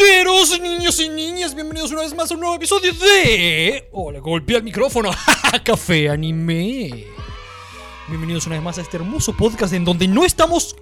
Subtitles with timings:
[0.00, 3.86] Caballeros, niños y niñas, bienvenidos una vez más a un nuevo episodio de...
[3.92, 5.10] Hola, golpeé el micrófono.
[5.64, 7.04] Café Anime.
[8.08, 10.74] Bienvenidos una vez más a este hermoso podcast en donde no estamos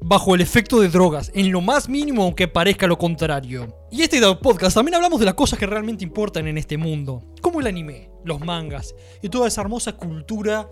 [0.00, 3.74] bajo el efecto de drogas, en lo más mínimo aunque parezca lo contrario.
[3.90, 7.58] Y este podcast también hablamos de las cosas que realmente importan en este mundo, como
[7.58, 10.70] el anime, los mangas y toda esa hermosa cultura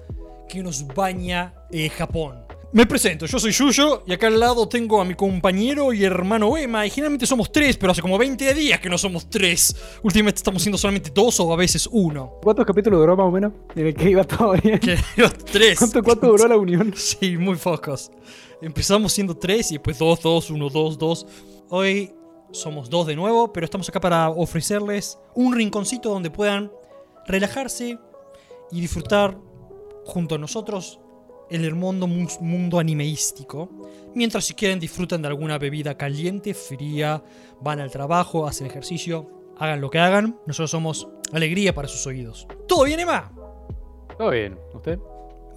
[0.48, 2.47] que nos baña eh, Japón.
[2.70, 6.54] Me presento, yo soy Yuyo y acá al lado tengo a mi compañero y hermano
[6.54, 6.84] Emma.
[6.84, 9.74] Y generalmente somos tres, pero hace como 20 días que no somos tres.
[10.02, 12.34] Últimamente estamos siendo solamente dos o a veces uno.
[12.42, 13.54] ¿Cuántos capítulos duró más o menos?
[13.74, 14.78] En el que iba todo bien.
[14.80, 14.98] Que
[15.50, 15.78] tres.
[15.78, 16.92] ¿Cuánto, cuánto duró la unión?
[16.94, 18.10] Sí, muy pocos.
[18.60, 21.26] Empezamos siendo tres y después dos, dos, uno, dos, dos.
[21.70, 22.12] Hoy
[22.52, 26.70] somos dos de nuevo, pero estamos acá para ofrecerles un rinconcito donde puedan
[27.26, 27.98] relajarse
[28.70, 29.38] y disfrutar
[30.04, 31.00] junto a nosotros
[31.50, 33.68] el hermoso mu- mundo animeístico.
[34.14, 37.22] Mientras si quieren disfrutan de alguna bebida caliente, fría,
[37.60, 40.38] van al trabajo, hacen ejercicio, hagan lo que hagan.
[40.46, 42.46] Nosotros somos alegría para sus oídos.
[42.66, 43.32] ¿Todo bien, Emma?
[44.16, 44.58] Todo bien.
[44.74, 44.98] ¿Usted?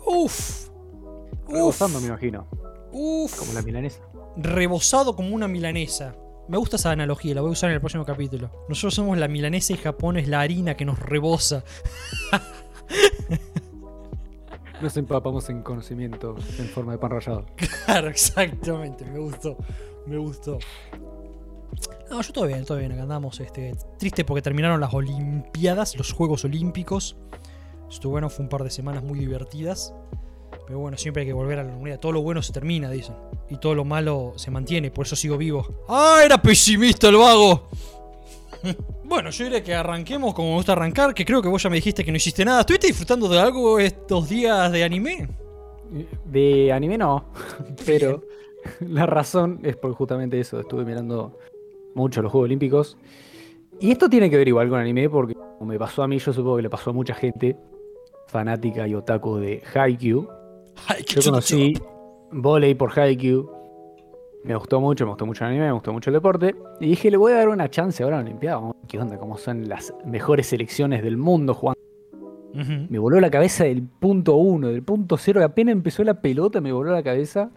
[0.06, 0.68] Uf.
[0.68, 0.70] Uf.
[1.50, 2.48] Rebosando, me imagino.
[2.92, 3.38] Uf.
[3.40, 4.02] Como la milanesa.
[4.38, 6.16] rebosado como una milanesa.
[6.48, 8.52] Me gusta esa analogía, la voy a usar en el próximo capítulo.
[8.68, 11.64] Nosotros somos la milanesa y Japón es la harina que nos rebosa.
[14.82, 17.46] Nos empapamos en conocimiento en forma de pan rallado.
[17.86, 19.58] Claro, exactamente, me gustó.
[20.08, 20.58] Me gustó.
[22.10, 22.92] No, yo todo bien, todo bien.
[22.92, 27.16] Acá andamos este, triste porque terminaron las Olimpiadas, los Juegos Olímpicos.
[27.90, 29.94] Estuvo bueno, fue un par de semanas muy divertidas.
[30.66, 32.00] Pero bueno, siempre hay que volver a la normalidad.
[32.00, 33.16] Todo lo bueno se termina, dicen.
[33.50, 35.68] Y todo lo malo se mantiene, por eso sigo vivo.
[35.88, 37.68] ¡Ah, era pesimista el vago!
[39.04, 41.78] bueno, yo diría que arranquemos como me gusta arrancar, que creo que vos ya me
[41.78, 42.62] dijiste que no hiciste nada.
[42.62, 45.28] ¿Estuviste disfrutando de algo estos días de anime?
[46.26, 47.26] De anime no,
[47.86, 48.24] pero
[48.80, 50.60] la razón es por justamente eso.
[50.60, 51.38] Estuve mirando
[51.96, 52.98] mucho los Juegos Olímpicos.
[53.80, 56.32] Y esto tiene que ver igual con anime porque como me pasó a mí, yo
[56.32, 57.58] supongo que le pasó a mucha gente
[58.28, 60.28] fanática y otaku de Haikyuu.
[61.06, 61.74] Qué Yo conocí
[62.32, 63.61] volei por Haikyuu.
[64.44, 66.56] Me gustó mucho, me gustó mucho el anime, me gustó mucho el deporte.
[66.80, 68.72] Y dije, le voy a dar una chance ahora a la Olimpiada.
[68.88, 69.18] ¿Qué onda?
[69.18, 71.80] ¿Cómo son las mejores selecciones del mundo jugando?
[72.54, 76.74] Me voló la cabeza del punto uno, del punto cero, apenas empezó la pelota, me
[76.74, 77.50] voló la cabeza.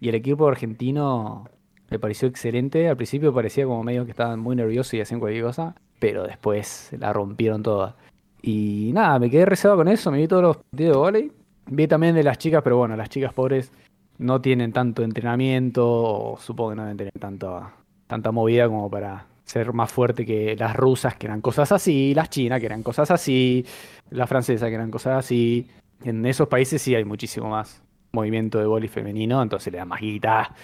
[0.00, 1.48] Y el equipo argentino
[1.90, 2.88] me pareció excelente.
[2.88, 6.90] Al principio parecía como medio que estaban muy nerviosos y hacían cualquier cosa, pero después
[6.98, 7.96] la rompieron toda.
[8.42, 11.32] Y nada, me quedé reservado con eso, me vi todos los partidos de volei.
[11.66, 13.72] Vi también de las chicas, pero bueno, las chicas pobres
[14.22, 17.72] no tienen tanto entrenamiento, o supongo que no deben tener tanta,
[18.06, 22.30] tanta movida como para ser más fuerte que las rusas, que eran cosas así, las
[22.30, 23.64] chinas, que eran cosas así,
[24.10, 25.66] las francesas, que eran cosas así.
[26.04, 30.00] En esos países sí hay muchísimo más movimiento de vóley femenino, entonces le da más
[30.00, 30.54] guita.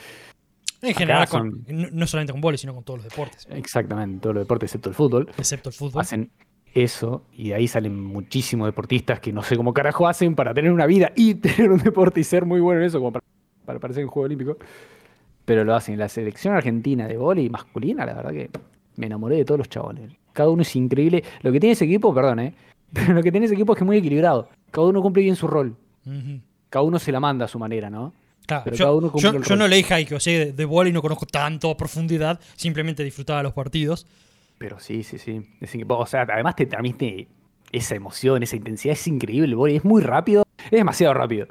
[0.80, 4.34] En general, son- con- no, solamente con vóley, sino con todos los deportes, Exactamente, todos
[4.36, 5.28] los deportes excepto el fútbol.
[5.36, 6.00] excepto el fútbol.
[6.00, 6.30] hacen
[6.74, 10.70] eso y de ahí salen muchísimos deportistas que no sé cómo carajo hacen para tener
[10.70, 11.34] una vida y
[11.66, 13.24] tener un deporte y ser muy bueno en eso como para,
[13.68, 14.56] para parecer un juego olímpico.
[15.44, 15.98] Pero lo hacen.
[15.98, 18.48] La selección argentina de vóley masculina, la verdad que
[18.96, 20.10] me enamoré de todos los chabones.
[20.32, 21.22] Cada uno es increíble.
[21.42, 22.54] Lo que tiene ese equipo, perdón, ¿eh?
[22.92, 24.48] Pero lo que tiene ese equipo es que es muy equilibrado.
[24.70, 25.76] Cada uno cumple bien su rol.
[26.70, 28.14] Cada uno se la manda a su manera, ¿no?
[28.46, 30.64] Claro, Pero yo, cada uno cumple yo- yo no leí Haikyuu, o sea, de, de
[30.64, 34.06] vóley no conozco tanto a profundidad, simplemente disfrutaba los partidos.
[34.56, 35.42] Pero sí, sí, sí.
[35.60, 37.28] Es o sea, además te transmite
[37.72, 38.94] esa emoción, esa intensidad.
[38.94, 39.76] Es increíble el vóley.
[39.76, 40.44] Es muy rápido.
[40.64, 41.46] Es demasiado rápido.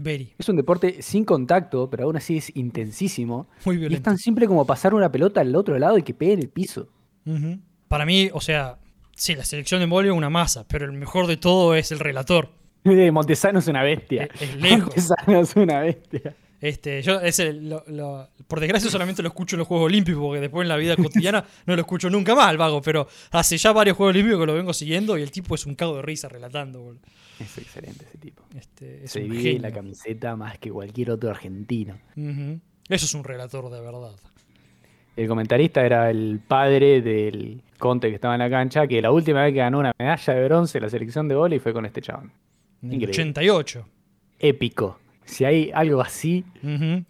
[0.00, 3.48] Very, Es un deporte sin contacto, pero aún así es intensísimo.
[3.64, 4.04] muy Y es violento.
[4.04, 6.88] tan simple como pasar una pelota al otro lado y que pegue en el piso.
[7.88, 8.78] Para mí, o sea,
[9.16, 11.98] sí, la selección de vóley es una masa, pero el mejor de todo es el
[11.98, 12.50] relator.
[13.12, 14.28] Montesano es una bestia.
[14.34, 14.80] Es- es lejos.
[14.86, 16.34] Montesano es una bestia.
[16.60, 20.40] Este, yo ese, lo- lo- por desgracia solamente lo escucho en los Juegos Olímpicos, porque
[20.40, 23.72] después en la vida cotidiana no lo escucho nunca más, el vago, pero hace ya
[23.72, 26.28] varios Juegos Olímpicos que lo vengo siguiendo y el tipo es un cago de risa
[26.28, 26.80] relatando.
[26.80, 27.00] boludo.
[27.38, 28.42] Es excelente ese tipo.
[28.56, 31.96] Este, es Se un vive la camiseta más que cualquier otro argentino.
[32.16, 34.16] Eso es un relator de verdad.
[35.16, 39.42] El comentarista era el padre del Conte que estaba en la cancha, que la última
[39.44, 42.00] vez que ganó una medalla de bronce en la selección de vóley fue con este
[42.00, 42.32] chabón.
[42.82, 43.12] En el Increíble.
[43.22, 43.86] 88.
[44.40, 44.98] Épico.
[45.28, 47.04] Si hay algo así, ¡El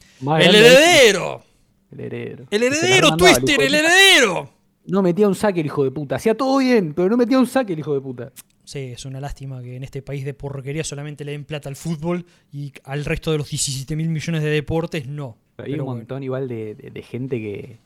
[0.54, 1.42] heredero!
[1.90, 2.44] el heredero.
[2.50, 3.60] ¡El heredero, Twister!
[3.62, 4.50] ¡El heredero!
[4.86, 6.16] No metía un saque el hijo de puta.
[6.16, 8.32] Hacía todo bien, pero no metía un saque el hijo de puta.
[8.64, 11.76] Sí, es una lástima que en este país de porquería solamente le den plata al
[11.76, 15.36] fútbol y al resto de los 17 mil millones de deportes no.
[15.58, 15.98] Hay Pero un bueno.
[16.00, 17.78] montón igual de, de- de gente que.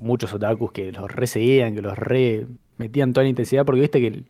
[0.00, 2.46] Muchos otakus que los re seguían, que los re
[2.76, 4.26] metían toda la intensidad, porque viste que el-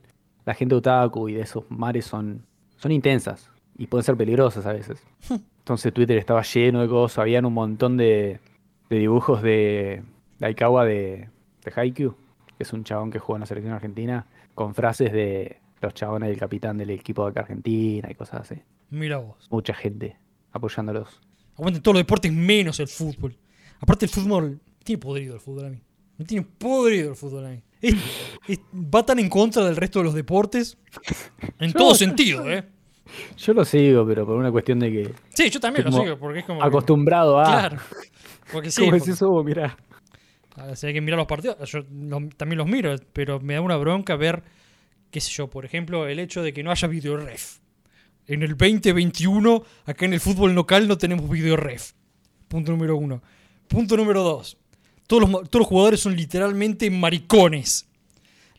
[0.47, 2.47] la gente otaku y de esos mares son,
[2.79, 5.03] son intensas y pueden ser peligrosas a veces.
[5.59, 8.41] Entonces Twitter estaba lleno de cosas, habían un montón de,
[8.91, 10.03] de dibujos de,
[10.39, 11.29] de Aikawa de,
[11.65, 12.15] ¿viste Haikyuu?
[12.57, 16.29] Que es un chabón que juega en la selección argentina con frases de los chabones
[16.29, 18.61] del capitán del equipo de acá Argentina y cosas así.
[18.91, 19.47] Mira vos.
[19.51, 20.17] Mucha gente
[20.53, 21.21] apoyándolos.
[21.57, 23.37] Aguanten todos los deportes menos el fútbol.
[23.79, 25.79] Aparte el fútbol, tiene podrido el fútbol a mí.
[26.17, 27.63] Me tiene podrido el fútbol a mí.
[27.81, 27.95] Es-
[28.49, 30.79] es- va tan en contra del resto de los deportes.
[31.61, 32.65] En todo sentido, ¿eh?
[33.37, 36.19] Yo lo sigo, pero por una cuestión de que Sí, yo también lo Como sigo,
[36.19, 36.61] porque es como...
[36.61, 37.45] que- acostumbrado a...
[37.45, 37.79] Claro.
[38.53, 39.43] Porque sí, ¿Cómo porque- eso?
[39.45, 39.77] Mirá.
[40.75, 41.85] Si hay que mirar los partidos, yo
[42.37, 44.43] también los miro, pero me da una bronca ver,
[45.13, 47.59] qué sé yo, por ejemplo, el hecho de que no haya videoref.
[48.27, 51.93] En el 2021, acá en el fútbol local no tenemos videoref.
[52.49, 53.23] Punto número uno.
[53.69, 54.59] Punto número dos.
[55.07, 57.89] Todos los, todos los jugadores son literalmente maricones.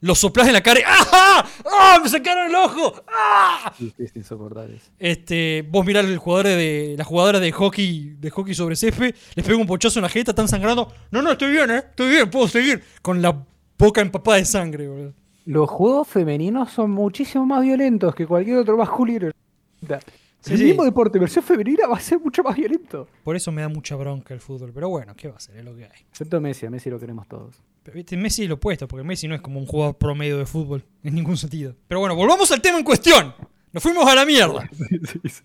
[0.01, 1.45] Los soplás en la cara y ¡Ah!
[1.65, 1.99] ¡Ah!
[2.01, 3.03] ¡Me sacaron el ojo!
[3.07, 3.73] ¡Ah!
[3.97, 4.79] Es insoportable.
[4.97, 9.45] Este, vos mirás el jugador de la jugadora de hockey de hockey sobre césped, les
[9.45, 10.91] pega un pochazo en la jeta, están sangrando.
[11.11, 13.45] No, no, estoy bien, eh, estoy bien, puedo seguir con la
[13.77, 15.13] boca empapada de sangre, boludo.
[15.45, 19.31] Los juegos femeninos son muchísimo más violentos que cualquier otro masculino.
[20.41, 20.63] Sí, el sí.
[20.65, 23.07] mismo deporte, versión femenina, va a ser mucho más violento.
[23.23, 25.57] Por eso me da mucha bronca el fútbol, pero bueno, ¿qué va a ser?
[25.57, 26.05] Es lo que hay.
[26.09, 27.61] Excepto Messi, a Messi lo queremos todos.
[27.83, 30.83] Pero Messi es lo opuesto, porque Messi no es como un jugador promedio de fútbol,
[31.03, 31.75] en ningún sentido.
[31.87, 33.33] Pero bueno, volvamos al tema en cuestión.
[33.71, 34.67] Nos fuimos a la mierda.
[34.77, 35.43] Sí, sí, sí.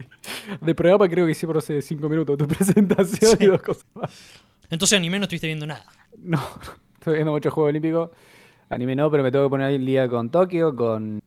[0.60, 4.10] De programa creo que hicimos hace 5 minutos tu presentación y dos cosas más.
[4.70, 5.84] Entonces anime no estuviste viendo nada.
[6.18, 6.42] No,
[6.94, 8.10] estoy viendo muchos Juegos Olímpicos.
[8.70, 11.20] Anime no, pero me tengo que poner el día con Tokio, con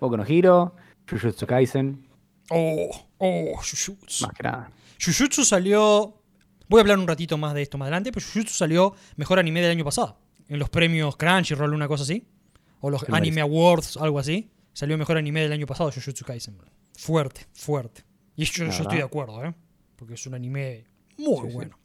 [0.00, 0.74] Boku no Hero,
[1.08, 2.06] Jujutsu Kaisen,
[2.50, 4.26] Oh, oh, Jujutsu.
[4.26, 4.70] más que nada.
[5.02, 6.14] Jujutsu salió.
[6.68, 9.60] Voy a hablar un ratito más de esto más adelante, pero Jujutsu salió mejor anime
[9.60, 10.18] del año pasado.
[10.50, 12.26] En los premios Crunchyroll, una cosa así.
[12.80, 13.08] O los.
[13.08, 14.50] Anime Awards, algo así.
[14.72, 16.58] Salió mejor anime del año pasado, Jujutsu Kaisen.
[16.98, 18.04] Fuerte, fuerte.
[18.36, 19.54] Y yo, yo estoy de acuerdo, ¿eh?
[19.96, 20.84] Porque es un anime
[21.16, 21.54] muy Sí, sí.
[21.54, 21.78] bueno.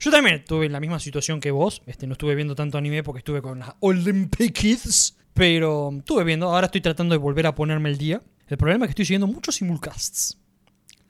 [0.00, 1.82] Yo también estuve en la misma situación que vos.
[1.86, 5.16] Este, no estuve viendo tanto anime porque estuve con las Olympic Kids.
[5.34, 6.48] Pero estuve viendo.
[6.48, 8.22] Ahora estoy tratando de volver a ponerme el día.
[8.48, 10.38] El problema es que estoy siguiendo muchos simulcasts.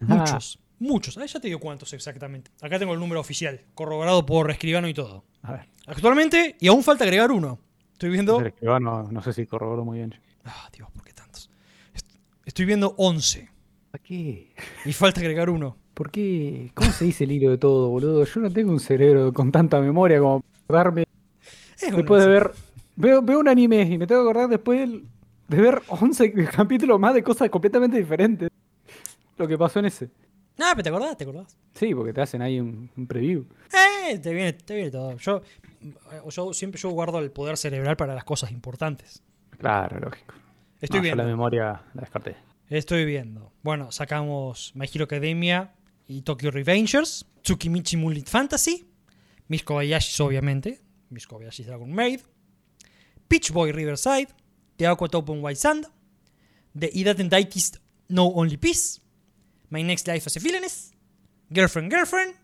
[0.01, 0.59] Muchos.
[0.83, 1.17] Muchos.
[1.17, 2.51] Ah, ya te digo cuántos exactamente.
[2.61, 5.25] Acá tengo el número oficial, corroborado por escribano y todo.
[5.43, 7.59] A ver, Actualmente, y aún falta agregar uno.
[7.93, 8.41] Estoy viendo.
[8.41, 10.15] el escribano, no sé si corroboró muy bien.
[10.45, 11.51] Ah, Dios, ¿por qué tantos?
[11.95, 13.49] Est- Estoy viendo 11.
[13.93, 14.55] ¿Para qué?
[14.85, 15.77] Y falta agregar uno.
[15.95, 16.71] ¿Por qué?
[16.75, 18.25] ¿Cómo se dice el hilo de todo, boludo?
[18.25, 21.05] Yo no tengo un cerebro con tanta memoria como para darme
[21.81, 22.51] Es después de ver.
[22.97, 25.07] Veo, veo un anime y me tengo que acordar después del-
[25.49, 28.49] de ver 11 capítulos más de cosas completamente diferentes.
[29.37, 30.11] Lo que pasó en ese.
[30.59, 31.57] Ah, pero te acordás, te acordás.
[31.75, 33.45] Sí, porque te hacen ahí un, un preview.
[33.73, 35.17] Eh, te viene, te viene todo.
[35.17, 35.43] Yo,
[36.31, 39.23] yo siempre yo guardo el poder cerebral para las cosas importantes.
[39.59, 40.35] Claro, lógico.
[40.81, 41.23] Estoy No, yo viendo.
[41.23, 42.37] la memoria la descarté.
[42.69, 43.53] Estoy viendo.
[43.63, 45.73] Bueno, sacamos My Hero Academia
[46.07, 48.87] y Tokyo Revengers, Tsukimichi Moonlit Fantasy,
[49.49, 52.21] Miss Kobayashi's obviamente, Miss Kobayashi's Dragon Maid,
[53.29, 54.29] Peach Boy Riverside,
[54.77, 55.87] The Aqua Open White Sand,
[56.79, 59.01] The Idaten Daikis No Only Peace,
[59.73, 60.93] My Next Life as a Villainess,
[61.49, 62.35] Girlfriend Girlfriend,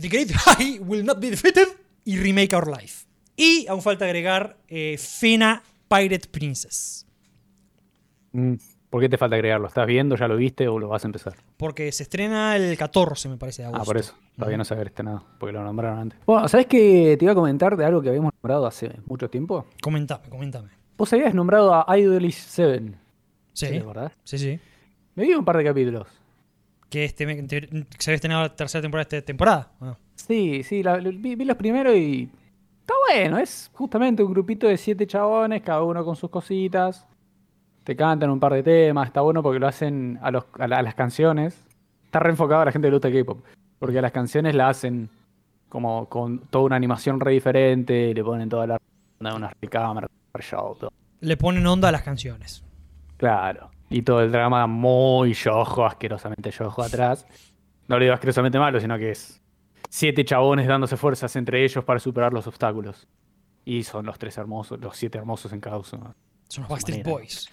[0.00, 1.66] The Great High Will Not Be Defeated
[2.04, 3.06] y Remake Our Life.
[3.36, 7.08] Y aún falta agregar eh, Fena Pirate Princess.
[8.30, 8.54] Mm,
[8.88, 9.66] ¿Por qué te falta agregarlo?
[9.66, 10.14] ¿Estás viendo?
[10.14, 11.34] ¿Ya lo viste o lo vas a empezar?
[11.56, 13.82] Porque se estrena el 14, me parece, de agosto.
[13.82, 14.14] Ah, por eso.
[14.36, 16.20] Todavía no se había estrenado, porque lo nombraron antes.
[16.24, 19.66] Bueno, ¿sabes que te iba a comentar de algo que habíamos nombrado hace mucho tiempo?
[19.82, 20.68] Comentame, comentame.
[20.96, 22.94] Vos habías nombrado a Idolish 7.
[23.52, 24.12] Sí, ¿De verdad?
[24.22, 24.60] sí, sí.
[25.16, 26.06] Me vi un par de capítulos.
[26.94, 27.24] Que este,
[27.98, 29.72] se había estrenado la tercera temporada esta temporada.
[30.14, 32.30] Sí, sí, la- vi, vi los primeros y.
[32.82, 37.04] Está bueno, es justamente un grupito de siete chabones, cada uno con sus cositas.
[37.82, 40.76] Te cantan un par de temas, está bueno porque lo hacen a, los, a, la-
[40.78, 41.60] a las canciones.
[42.04, 43.44] Está reenfocado a la gente que gusta K-pop.
[43.80, 45.10] Porque a las canciones la hacen
[45.68, 48.78] como con toda una animación re diferente, le ponen toda la
[49.18, 50.06] una recámara,
[50.38, 50.92] show, todo.
[51.22, 52.62] Le ponen onda a las canciones.
[53.16, 53.70] Claro.
[53.90, 57.26] Y todo el drama muy yojo, asquerosamente yojo atrás.
[57.88, 59.42] No le digo asquerosamente malo, sino que es
[59.90, 63.06] siete chabones dándose fuerzas entre ellos para superar los obstáculos.
[63.64, 65.84] Y son los tres hermosos, los siete hermosos en cada uno.
[65.88, 67.04] Son los A Backstreet.
[67.06, 67.48] Boys.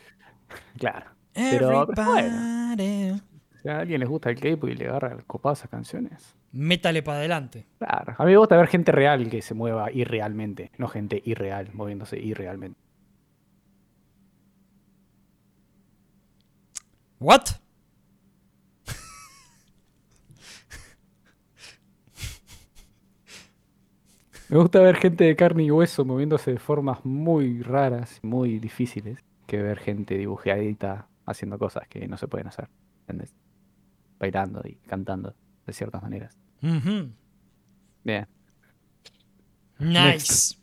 [0.77, 1.11] Claro.
[1.33, 2.27] Pero- pero bueno.
[2.73, 3.21] Everybody.
[3.61, 6.35] Si a alguien les gusta el K-pop y le agarra copadas esas canciones.
[6.51, 7.67] Métale para adelante.
[7.77, 8.15] Claro.
[8.17, 12.17] A mí me gusta ver gente real que se mueva irrealmente, no gente irreal, moviéndose
[12.19, 12.79] irrealmente.
[17.21, 17.43] ¿What?
[24.49, 29.19] Me gusta ver gente de carne y hueso moviéndose de formas muy raras, muy difíciles,
[29.45, 32.69] que ver gente dibujadita haciendo cosas que no se pueden hacer.
[33.01, 33.35] ¿Entendés?
[34.19, 35.35] Bailando y cantando
[35.67, 36.35] de ciertas maneras.
[38.03, 38.27] Bien.
[39.77, 40.57] Nice.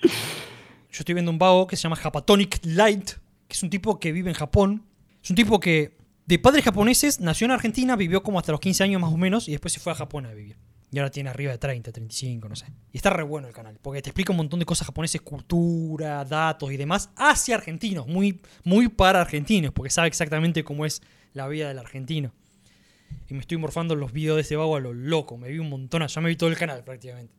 [0.00, 3.10] Yo estoy viendo un vago que se llama Japatonic Light,
[3.48, 4.84] que es un tipo que vive en Japón.
[5.22, 8.84] Es un tipo que, de padres japoneses, nació en Argentina, vivió como hasta los 15
[8.84, 10.56] años más o menos, y después se fue a Japón a vivir.
[10.90, 12.66] Y ahora tiene arriba de 30, 35, no sé.
[12.92, 16.24] Y está re bueno el canal, porque te explica un montón de cosas japoneses, cultura,
[16.24, 21.02] datos y demás, hacia argentinos, muy, muy para argentinos, porque sabe exactamente cómo es
[21.32, 22.32] la vida del argentino.
[23.28, 25.68] Y me estoy morfando los videos de ese vago a lo loco, me vi un
[25.68, 27.34] montón, ya me vi todo el canal prácticamente.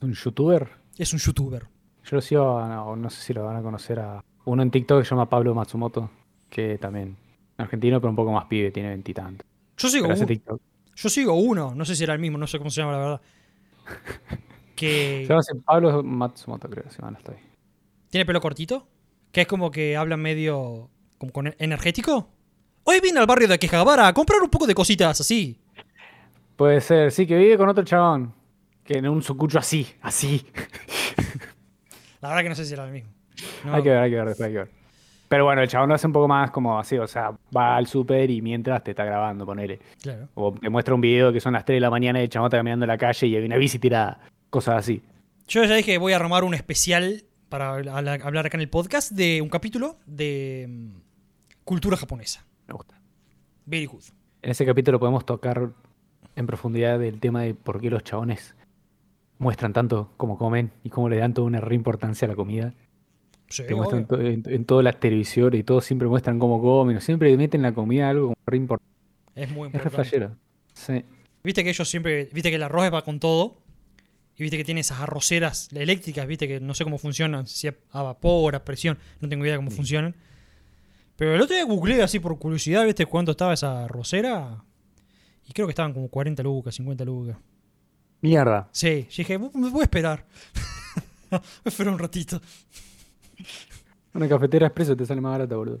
[0.00, 0.68] ¿Un youtuber?
[0.96, 1.68] Es un youtuber.
[2.04, 5.04] Yo lo sigo, no sé si lo van a conocer a uno en TikTok que
[5.04, 6.10] se llama Pablo Matsumoto,
[6.48, 7.16] que también
[7.56, 9.46] argentino, pero un poco más pibe, tiene veintitantos.
[9.76, 10.60] Yo sigo, Pero hace un- TikTok.
[10.96, 12.98] yo sigo uno, no sé si era el mismo, no sé cómo se llama la
[12.98, 13.20] verdad.
[14.76, 17.34] Que Se llama Pablo Matsumoto, creo llama, no estoy.
[18.08, 18.86] tiene pelo cortito,
[19.30, 22.30] que es como que habla medio como con energético.
[22.84, 25.60] Hoy vine al barrio de Quejabara a comprar un poco de cositas así.
[26.56, 28.32] Puede ser, sí, que vive con otro chabón.
[28.84, 30.46] Que en un sucucho así, así.
[32.22, 33.10] La verdad que no sé si era el mismo.
[33.64, 34.70] No, Hay que ver, hay que ver, después hay que ver.
[35.28, 37.86] Pero bueno, el chabón lo hace un poco más como así, o sea, va al
[37.86, 39.78] súper y mientras te está grabando, ponele.
[40.02, 40.28] Claro.
[40.34, 42.48] O te muestra un video que son las 3 de la mañana y el chabón
[42.48, 44.18] está caminando en la calle y hay una bici tirada.
[44.50, 45.02] Cosas así.
[45.46, 48.68] Yo ya dije que voy a armar un especial para habla- hablar acá en el
[48.68, 50.88] podcast de un capítulo de mm,
[51.64, 52.44] cultura japonesa.
[52.66, 53.00] Me gusta.
[53.66, 54.02] Very good.
[54.42, 55.70] En ese capítulo podemos tocar
[56.34, 58.56] en profundidad el tema de por qué los chabones
[59.38, 62.74] muestran tanto cómo comen y cómo le dan toda una re importancia a la comida.
[63.50, 67.00] Sí, Te muestran to- en, en todas las televisiones y todos siempre muestran cómo comen,
[67.00, 68.90] siempre meten la comida algo como re importante.
[69.34, 69.90] Es muy Es importante.
[69.96, 70.36] flashero.
[70.72, 71.04] Sí.
[71.42, 73.58] Viste que ellos siempre, viste que el arroz va con todo.
[74.36, 78.02] Y viste que tiene esas arroceras eléctricas, viste que no sé cómo funcionan, si a
[78.02, 80.14] vapor, a presión, no tengo idea cómo funcionan.
[81.16, 84.64] Pero el otro día googleé así por curiosidad, viste cuánto estaba esa arrocera.
[85.46, 87.36] Y creo que estaban como 40 lucas, 50 lucas.
[88.22, 88.68] Mierda.
[88.72, 90.24] Sí, yo dije, "Bu- me voy a esperar.
[91.30, 92.40] a esperar un ratito.
[94.14, 95.80] Una cafetera expreso te sale más barata, boludo.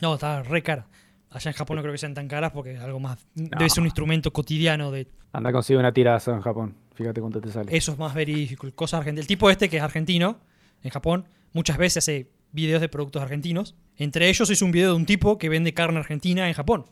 [0.00, 0.86] No, estaba re cara.
[1.30, 3.18] Allá en Japón no creo que sean tan caras porque es algo más.
[3.34, 3.68] Debe No.
[3.68, 6.74] ser un instrumento cotidiano de Anda consigue una tiraza en Japón.
[6.94, 7.76] Fíjate cuánto te sale.
[7.76, 8.70] Eso es más verídico.
[8.74, 9.20] Cosa argentina.
[9.20, 10.40] El tipo este, que es argentino,
[10.82, 13.74] en Japón, muchas veces hace videos de productos argentinos.
[13.98, 16.86] Entre ellos hizo un video de un tipo que vende carne argentina en Japón.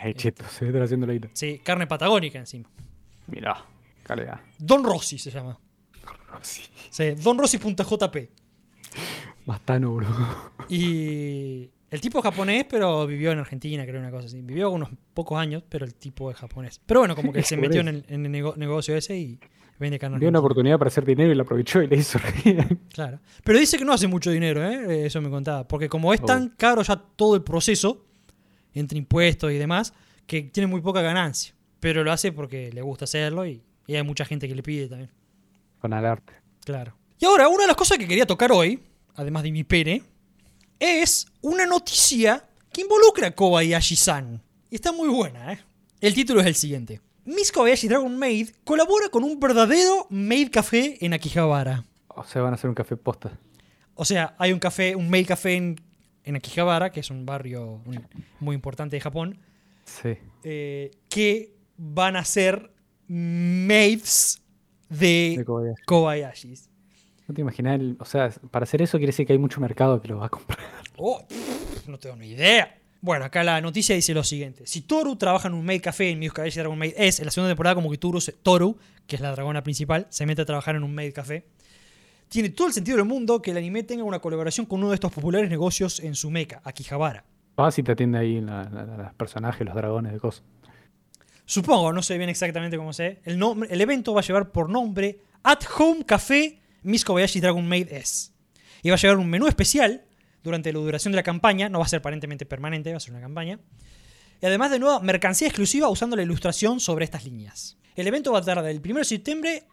[0.00, 1.30] Ay, cheto, se está haciendo la guita.
[1.32, 2.68] Sí, carne patagónica encima.
[3.26, 3.64] Mirá,
[4.04, 4.40] calidad.
[4.58, 5.58] Don Rossi se llama.
[6.42, 6.62] Sí,
[7.16, 8.30] donrossi.jp.
[9.44, 10.52] Bastano, boludo.
[10.68, 14.42] Y el tipo es japonés, pero vivió en Argentina, creo, una cosa así.
[14.42, 16.80] Vivió unos pocos años, pero el tipo es japonés.
[16.84, 19.38] Pero bueno, como que se metió en el, en el nego- negocio ese y
[19.78, 22.78] vende carne Vio una oportunidad para hacer dinero y la aprovechó y le hizo reír.
[22.92, 23.20] Claro.
[23.44, 25.06] Pero dice que no hace mucho dinero, ¿eh?
[25.06, 25.68] Eso me contaba.
[25.68, 28.04] Porque como es tan caro ya todo el proceso,
[28.74, 29.94] entre impuestos y demás,
[30.26, 31.54] que tiene muy poca ganancia.
[31.78, 34.88] Pero lo hace porque le gusta hacerlo y, y hay mucha gente que le pide
[34.88, 35.10] también.
[35.78, 36.32] Con el arte.
[36.64, 36.96] Claro.
[37.18, 38.80] Y ahora, una de las cosas que quería tocar hoy,
[39.14, 40.02] además de mi pene,
[40.78, 44.42] es una noticia que involucra a Kobayashi-san.
[44.70, 45.58] Y está muy buena, ¿eh?
[46.00, 47.00] El título es el siguiente.
[47.24, 51.84] Miss Kobayashi Dragon Maid colabora con un verdadero maid café en Akihabara.
[52.08, 53.38] O sea, van a hacer un café posta.
[53.94, 55.80] O sea, hay un café, un maid café en,
[56.24, 57.80] en Akihabara, que es un barrio
[58.40, 59.38] muy importante de Japón,
[59.84, 60.10] Sí.
[60.44, 62.70] eh, que van a ser
[63.08, 64.40] maids
[64.88, 65.82] de, De Kobayashi.
[65.86, 66.68] Kobayashis.
[67.28, 70.00] No te imaginas, el- o sea, para hacer eso quiere decir que hay mucho mercado
[70.00, 70.58] que lo va a comprar.
[70.96, 71.24] Oh,
[71.86, 72.78] no tengo ni idea.
[73.00, 74.66] Bueno, acá la noticia dice lo siguiente.
[74.66, 77.30] Si Toru trabaja en un maid café en Miss Kobayashi Dragon Maid es, en la
[77.30, 80.44] segunda temporada como que Toru, se- Toru, que es la dragona principal, se mete a
[80.44, 81.44] trabajar en un maid café.
[82.28, 84.94] Tiene todo el sentido del mundo que el anime tenga una colaboración con uno de
[84.94, 87.24] estos populares negocios en su meca, Akihabara.
[87.56, 90.42] Vas y te atiende ahí los personajes, los dragones de cosas.
[91.44, 93.20] Supongo, no sé bien exactamente cómo sé.
[93.24, 97.66] El, nombre, el evento va a llevar por nombre At Home Café Miss Kobayashi Dragon
[97.66, 98.30] Maid S.
[98.82, 100.06] Y va a llevar un menú especial
[100.42, 101.68] durante la duración de la campaña.
[101.68, 103.58] No va a ser aparentemente permanente, va a ser una campaña.
[104.40, 107.76] Y además de nueva mercancía exclusiva usando la ilustración sobre estas líneas.
[107.96, 109.64] El evento va a tardar del 1 de septiembre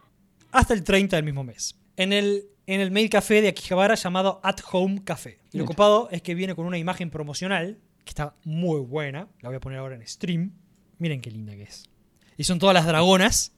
[0.50, 1.76] hasta el 30 del mismo mes.
[1.96, 5.38] En el, en el Maid Café de Akihabara llamado At Home Café.
[5.52, 5.66] Y lo Mira.
[5.66, 9.28] copado es que viene con una imagen promocional que está muy buena.
[9.40, 10.52] La voy a poner ahora en stream.
[10.98, 11.88] Miren qué linda que es.
[12.36, 13.52] Y son todas las dragonas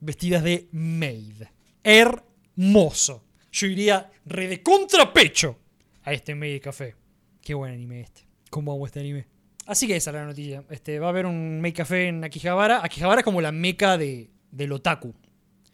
[0.00, 1.42] vestidas de maid.
[3.52, 5.58] Yo iría re de contrapecho
[6.02, 6.94] a este maid café.
[7.40, 8.26] Qué buen anime este.
[8.50, 9.26] ¿Cómo amo este anime?
[9.66, 10.64] Así que esa es la noticia.
[10.70, 12.84] Este, va a haber un maid café en Akihabara.
[12.84, 15.14] Akihabara es como la meca de, del otaku.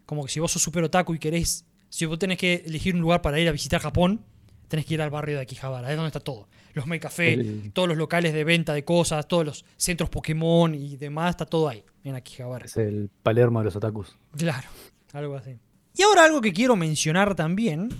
[0.07, 1.67] Como que si vos sos super otaku y querés...
[1.89, 4.25] Si vos tenés que elegir un lugar para ir a visitar Japón,
[4.69, 5.91] tenés que ir al barrio de Akihabara.
[5.91, 6.49] Es donde está todo.
[6.73, 10.97] Los maid café, todos los locales de venta de cosas, todos los centros Pokémon y
[10.97, 12.65] demás, está todo ahí, en Akihabara.
[12.65, 14.17] Es el Palermo de los otakus.
[14.37, 14.69] Claro,
[15.13, 15.59] algo así.
[15.95, 17.91] Y ahora algo que quiero mencionar también.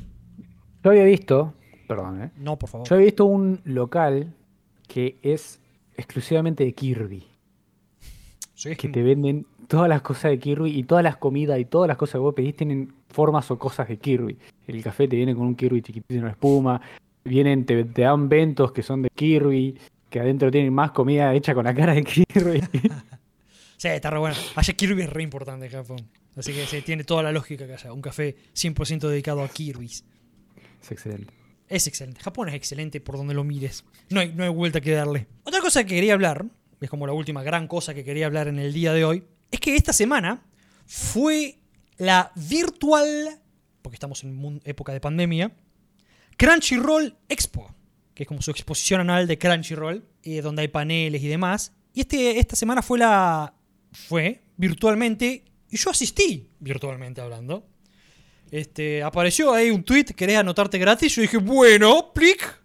[0.83, 1.55] Yo había visto,
[1.87, 2.31] perdón, ¿eh?
[2.37, 2.89] No, por favor.
[2.89, 4.35] Yo había visto un local
[4.89, 5.61] que es
[5.97, 7.25] exclusivamente de Kirby.
[8.55, 8.77] Sí.
[8.77, 11.97] Que te venden todas las cosas de Kirby y todas las comidas y todas las
[11.97, 14.39] cosas que vos pedís tienen formas o cosas de Kirby.
[14.67, 16.81] El café te viene con un Kirby chiquitito en espuma.
[17.25, 19.79] Vienen, te, te dan ventos que son de Kirby,
[20.11, 22.63] que adentro tienen más comida hecha con la cara de Kirby.
[23.83, 24.37] Sí, está re bueno.
[24.55, 26.09] Allá Kirby es re importante en Japón.
[26.37, 27.93] Así que sí, tiene toda la lógica que haya.
[27.93, 30.05] Un café 100% dedicado a Kirby's.
[30.81, 31.35] es excelente.
[31.67, 32.21] Es excelente.
[32.21, 33.85] Japón es excelente por donde lo mires.
[34.09, 35.27] No hay, no hay vuelta que darle.
[35.43, 36.47] Otra cosa que quería hablar,
[36.81, 39.59] es como la última gran cosa que quería hablar en el día de hoy, es
[39.59, 40.45] que esta semana
[40.87, 41.59] fue
[41.97, 43.41] la virtual,
[43.83, 45.51] porque estamos en época de pandemia,
[46.37, 47.75] Crunchyroll Expo,
[48.15, 51.73] que es como su exposición anual de Crunchyroll, eh, donde hay paneles y demás.
[51.93, 53.55] Y este, esta semana fue la.
[53.93, 55.45] Fue virtualmente.
[55.71, 57.67] Y yo asistí virtualmente hablando.
[58.51, 61.15] Este, apareció ahí un tweet, querés anotarte gratis.
[61.15, 62.61] Yo dije, bueno, plic.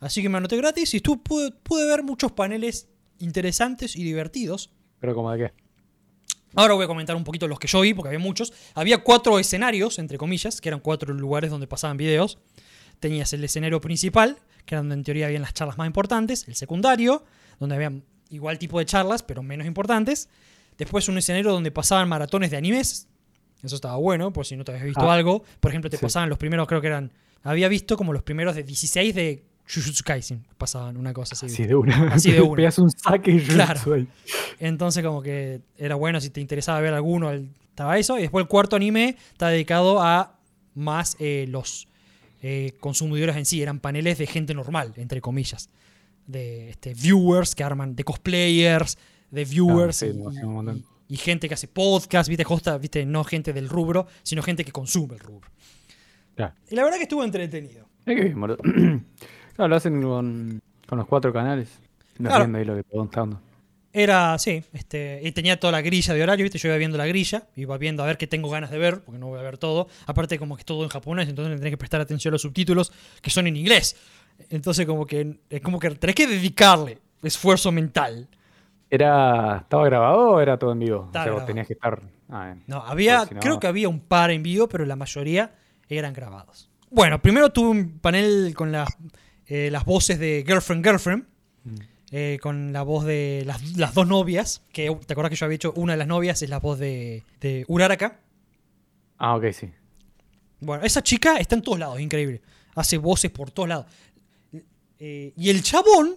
[0.00, 2.88] Así que me anoté gratis y estuve, pude, pude ver muchos paneles
[3.18, 4.70] interesantes y divertidos.
[5.00, 5.64] Pero como de qué.
[6.56, 8.52] Ahora voy a comentar un poquito los que yo vi, porque había muchos.
[8.74, 12.38] Había cuatro escenarios, entre comillas, que eran cuatro lugares donde pasaban videos.
[13.00, 16.46] Tenías el escenario principal, que era donde en teoría habían las charlas más importantes.
[16.46, 17.24] El secundario,
[17.58, 17.92] donde había
[18.34, 20.28] igual tipo de charlas, pero menos importantes.
[20.78, 23.06] Después un escenario donde pasaban maratones de animes.
[23.62, 25.42] Eso estaba bueno, por si no te habías visto Ah, algo.
[25.60, 26.02] Por ejemplo, te sí.
[26.02, 27.12] pasaban los primeros, creo que eran...
[27.42, 30.44] Había visto como los primeros de 16 de Jujutsu Kaisen.
[30.58, 31.46] Pasaban una cosa así.
[31.46, 32.08] Así de una.
[32.12, 32.56] Así de una.
[32.56, 33.80] Pegas un saque y Claro.
[34.58, 38.18] Entonces como que era bueno si te interesaba ver alguno, estaba eso.
[38.18, 40.38] Y después el cuarto anime está dedicado a
[40.74, 41.86] más eh, los
[42.42, 43.62] eh, consumidores en sí.
[43.62, 45.68] Eran paneles de gente normal, entre comillas.
[46.26, 48.98] De este, viewers que arman, de cosplayers,
[49.30, 53.68] de viewers Ah, sí, y, gente que hace podcast, viste, Hosta, viste, no gente del
[53.68, 55.48] rubro, sino gente que consume el rubro.
[56.34, 56.54] Claro.
[56.70, 57.86] Y la verdad que estuvo entretenido.
[58.06, 58.58] Es que bien, boludo.
[59.54, 61.68] Claro, lo hacen con, con los cuatro canales.
[62.18, 62.44] No Claro.
[62.44, 63.40] viendo ahí lo que te van dando.
[63.92, 66.58] Era, sí, este, y tenía toda la grilla de horario, ¿viste?
[66.58, 69.20] Yo iba viendo la grilla, iba viendo a ver qué tengo ganas de ver, porque
[69.20, 69.86] no voy a ver todo.
[70.06, 72.90] Aparte, como que es todo en japonés, entonces tenés que prestar atención a los subtítulos,
[73.22, 73.94] que son en inglés.
[74.50, 78.28] Entonces, como que, es como que tenés que dedicarle esfuerzo mental.
[78.90, 81.04] ¿Era, ¿Estaba grabado o era todo en vivo?
[81.06, 82.00] Estaba o sea, vos tenías que estar.
[82.28, 82.54] Ah.
[82.66, 85.54] No, había, si no- creo que había un par en vivo, pero la mayoría
[85.88, 86.70] eran grabados.
[86.90, 88.88] Bueno, primero tuve un panel con las,
[89.46, 91.24] eh, las voces de Girlfriend, Girlfriend.
[91.64, 91.74] Mm.
[92.12, 94.62] eh, con la voz de las, las dos novias.
[94.72, 97.24] Que te acordás que yo había hecho una de las novias, es la voz de,
[97.40, 98.20] de Uraraka.
[99.18, 99.70] Ah, ok, sí.
[100.60, 102.40] Bueno, esa chica está en todos lados, increíble.
[102.76, 103.86] Hace voces por todos lados.
[104.98, 106.16] Eh, y el chabón,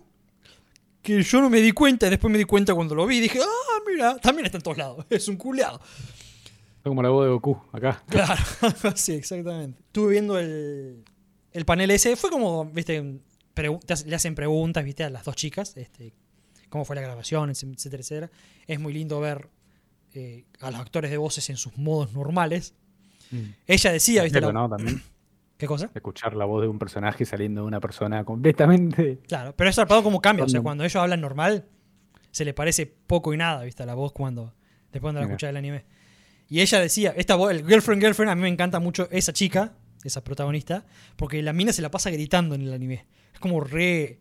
[1.02, 3.80] que yo no me di cuenta, después me di cuenta cuando lo vi, dije, ah,
[3.90, 5.06] mira, también está en todos lados.
[5.10, 5.80] Es un culeado.
[6.84, 8.04] Fue como la voz de Goku, acá.
[8.08, 8.42] Claro,
[8.96, 9.82] sí, exactamente.
[9.88, 11.04] Estuve viendo el,
[11.52, 13.02] el panel ese, fue como, viste,
[14.06, 16.13] le hacen preguntas, viste, a las dos chicas, este,
[16.70, 18.32] cómo fue la grabación, etcétera, etcétera.
[18.68, 19.50] Es muy lindo ver
[20.13, 22.74] eh, a los actores de voces en sus modos normales.
[23.66, 25.02] Ella decía, viste, la- ¿no?
[25.58, 25.89] ¿Qué cosa?
[25.93, 29.20] escuchar la voz de un personaje saliendo de una persona completamente.
[29.28, 30.46] Claro, pero es zarpado como cambia.
[30.46, 31.65] O sea, cuando ellos hablan normal,
[32.32, 33.84] se le parece poco y nada, ¿viste?
[33.84, 34.54] A la voz cuando.
[34.91, 35.34] Después de la Mira.
[35.34, 35.86] escuchar el anime.
[36.50, 39.74] Y ella decía, esta voz, el Girlfriend Girlfriend, a mí me encanta mucho esa chica,
[40.04, 43.06] esa protagonista, porque la mina se la pasa gritando en el anime.
[43.34, 44.20] Es como re.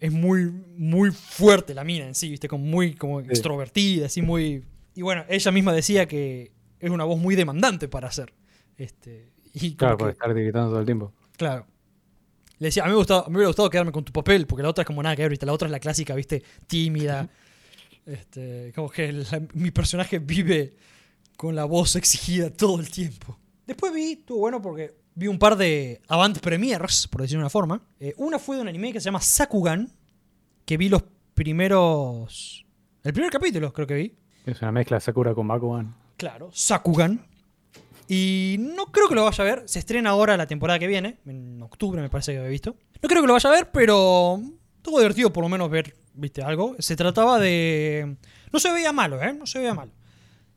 [0.00, 2.48] Es muy, muy fuerte la mina en sí, ¿viste?
[2.48, 4.64] Como muy como extrovertida, así muy.
[4.94, 8.32] Y bueno, ella misma decía que es una voz muy demandante para hacer.
[8.78, 9.35] Este.
[9.58, 11.12] Y Claro, que- por estar gritando todo el tiempo.
[11.36, 11.66] Claro.
[12.58, 14.46] Le decía, a mí, me gustaba, a mí me hubiera gustado quedarme con tu papel,
[14.46, 15.44] porque la otra es como nada que ver, ¿viste?
[15.46, 16.42] La otra es la clásica, ¿viste?
[16.66, 17.28] Tímida.
[18.06, 20.76] Este, como que la- mi personaje vive
[21.36, 23.36] con la voz exigida todo el tiempo.
[23.66, 27.50] Después vi, estuvo bueno porque vi un par de avant premiers, por decirlo de una
[27.50, 27.82] forma.
[27.98, 29.90] Eh, una fue de un anime que se llama Sakugan,
[30.64, 31.02] que vi los
[31.34, 32.64] primeros...
[33.02, 34.14] El primer capítulo creo que vi.
[34.44, 35.92] Es una mezcla de Sakura con Bakugan.
[36.16, 37.26] Claro, Sakugan.
[38.08, 39.62] Y no creo que lo vaya a ver.
[39.66, 41.18] Se estrena ahora la temporada que viene.
[41.26, 42.76] En octubre me parece que había visto.
[43.02, 44.40] No creo que lo vaya a ver, pero
[44.76, 46.76] estuvo divertido por lo menos ver, viste, algo.
[46.78, 48.16] Se trataba de...
[48.52, 49.32] No se veía malo, ¿eh?
[49.32, 49.92] No se veía malo.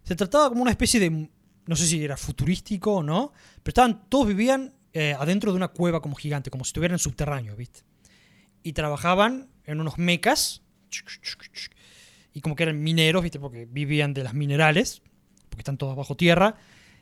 [0.04, 1.30] Se trataba como una especie de...
[1.66, 3.34] No sé si era futurístico o no.
[3.64, 4.10] Pero estaban...
[4.10, 6.52] Todos vivían eh, adentro de una cueva como gigante.
[6.52, 7.82] Como si estuvieran subterráneos, ¿viste?
[8.62, 10.62] Y trabajaban en unos mecas.
[12.34, 13.40] Y como que eran mineros, ¿viste?
[13.40, 15.02] Porque vivían de las minerales.
[15.50, 16.56] Porque están todos bajo tierra.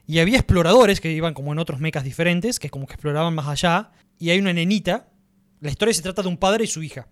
[0.08, 3.48] Y había exploradores que iban como en otros mecas diferentes, que como que exploraban más
[3.48, 3.92] allá.
[4.18, 5.10] Y hay una nenita.
[5.60, 7.08] La historia se trata de un padre y su hija,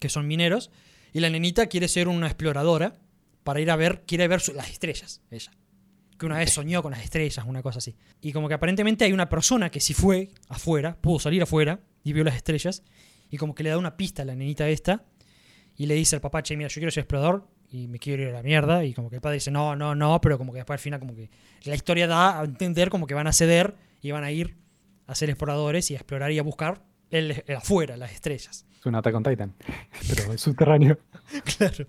[0.00, 0.70] que son mineros.
[1.12, 2.94] Y la nenita quiere ser una exploradora
[3.44, 5.52] para ir a ver, quiere ver su- las estrellas, ella.
[6.18, 7.96] que una vez soñó con las estrellas, una cosa así.
[8.20, 12.12] Y como que aparentemente hay una persona que sí fue afuera, pudo salir afuera y
[12.12, 12.82] vio las estrellas.
[13.30, 15.04] Y como que le da una pista a la nenita esta.
[15.76, 18.28] Y le dice al papá, che, mira, yo quiero ser explorador y me quiero ir
[18.28, 18.84] a la mierda.
[18.84, 21.00] Y como que el padre dice, no, no, no, pero como que después al final
[21.00, 21.28] como que
[21.64, 24.54] la historia da a entender como que van a ceder y van a ir
[25.08, 28.64] a ser exploradores y a explorar y a buscar el, el afuera, las estrellas.
[28.78, 29.54] Es un Attack on Titan,
[30.08, 30.98] pero es subterráneo.
[31.58, 31.86] Claro.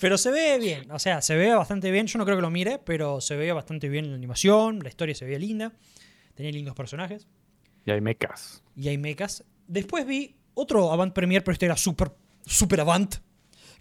[0.00, 2.06] Pero se ve bien, o sea, se ve bastante bien.
[2.08, 5.14] Yo no creo que lo mire, pero se ve bastante bien la animación, la historia
[5.14, 5.72] se veía linda,
[6.34, 7.26] tenía lindos personajes
[7.86, 8.62] Y hay mechas.
[8.76, 9.44] y hay mechas.
[9.66, 12.12] Después vi otro Avant Premier, pero este era super,
[12.44, 13.14] super Avant,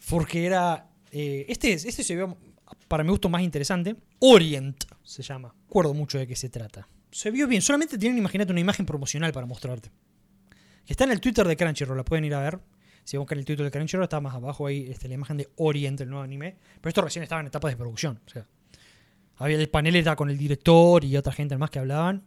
[0.10, 0.88] porque era.
[1.12, 2.38] Eh, este, este se vio,
[2.88, 3.96] para mi gusto, más interesante.
[4.20, 5.54] Orient se llama.
[5.68, 6.88] Acuerdo mucho de qué se trata.
[7.12, 9.92] Se vio bien, solamente tienen, imagínate, una imagen promocional para mostrarte.
[10.86, 12.60] Que está en el Twitter de Crunchyroll, la pueden ir a ver.
[13.04, 16.00] Si buscan el Twitter de Crunchyroll, está más abajo ahí este, la imagen de Orient,
[16.02, 16.56] el nuevo anime.
[16.80, 18.22] Pero esto recién estaba en etapas de producción.
[18.26, 18.48] O sea,
[19.38, 22.24] había el panel era con el director y otra gente más que hablaban.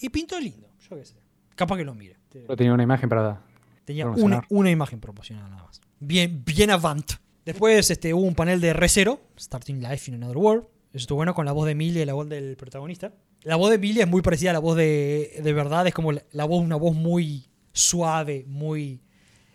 [0.00, 1.16] Y pintó lindo, yo qué sé.
[1.56, 2.16] Capaz que lo mire.
[2.30, 3.42] Solo tenía una imagen para.
[3.84, 4.46] Tenía promocionar.
[4.50, 5.80] una, una imagen proporcional nada más.
[5.98, 7.10] Bien, bien avant.
[7.48, 10.66] Después este, hubo un panel de ReZero, Starting Life in Another World.
[10.90, 13.14] Eso estuvo bueno con la voz de Emilia y la voz del protagonista.
[13.40, 15.86] La voz de Emilia es muy parecida a la voz de, de verdad.
[15.86, 19.00] Es como la, la voz, una voz muy suave, muy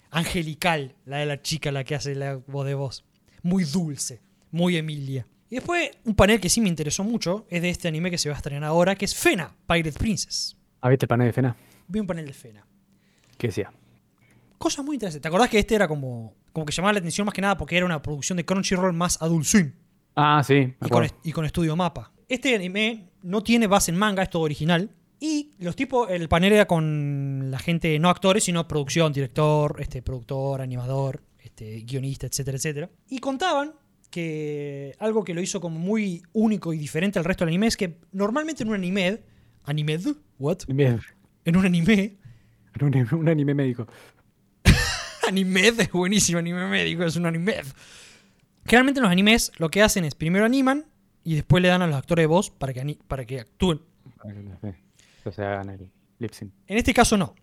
[0.10, 0.96] angelical.
[1.06, 3.06] La de la chica, la que hace la voz de voz.
[3.44, 5.28] Muy dulce, muy Emilia.
[5.52, 8.28] Y después, un panel que sí me interesó mucho es de este anime que se
[8.28, 10.58] va a estrenar ahora, que es Fena, Pirate Princess.
[10.82, 11.56] Ah, ¿viste el panel de Fena?
[11.88, 12.66] Vi un panel de Fena.
[13.38, 13.72] ¿Qué decía?
[14.64, 15.22] Cosas muy interesantes.
[15.22, 17.76] ¿Te acordás que este era como, como que llamaba la atención más que nada porque
[17.76, 19.74] era una producción de Crunchyroll más Adult Swim
[20.16, 20.74] Ah, sí.
[20.86, 22.12] y con, y con Estudio Mapa?
[22.30, 24.90] Este anime no tiene base en manga, es todo original.
[25.20, 30.02] Y los tipos, el panel era con la gente, no actores, sino producción, director, este,
[30.02, 32.90] productor, animador, este, guionista, etcétera, etcétera.
[33.10, 33.74] Y contaban
[34.10, 37.78] que algo que lo hizo como muy único y diferente al resto del anime es
[37.78, 39.22] que normalmente en un anime,
[39.64, 40.00] anime,
[40.40, 40.60] what?
[40.68, 41.00] Bien.
[41.46, 42.18] En un anime,
[42.82, 43.88] Un, un anime médico.
[45.34, 47.62] Anime es buenísimo, anime médico, es un anime.
[48.66, 50.86] Generalmente en los animes lo que hacen es primero animan
[51.24, 53.82] y después le dan a los actores de voz para que, para que actúen.
[54.62, 54.70] Sí,
[55.18, 56.54] Entonces hagan el lip sync.
[56.68, 57.34] En este caso no.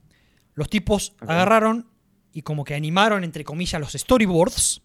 [0.55, 1.89] Los tipos agarraron
[2.33, 4.83] y como que animaron, entre comillas, los storyboards.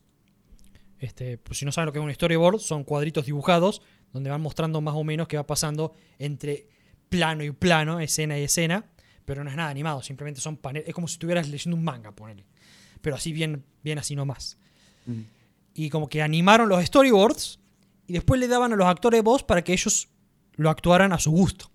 [0.99, 4.41] Este, pues si no saben lo que es un storyboard, son cuadritos dibujados donde van
[4.41, 6.69] mostrando más o menos qué va pasando entre
[7.09, 8.85] plano y plano, escena y escena,
[9.25, 10.87] pero no es nada animado, simplemente son paneles.
[10.87, 12.45] Es como si estuvieras leyendo un manga, ponele.
[13.05, 14.57] Pero así bien, bien así nomás.
[15.05, 15.21] Mm.
[15.75, 17.59] y como que animaron los storyboards
[18.07, 20.07] y después le daban a los actores voz para que ellos
[20.55, 21.69] lo actuaran a su gusto,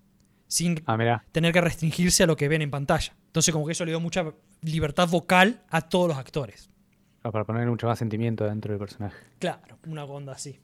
[0.47, 3.15] sin Ah, tener que restringirse a lo que ven en pantalla.
[3.27, 4.25] Entonces como que eso le dio mucha
[4.61, 6.69] libertad vocal a todos los actores.
[7.23, 9.15] Ah, Para poner mucho más sentimiento dentro del personaje.
[9.39, 10.59] Claro, una onda así.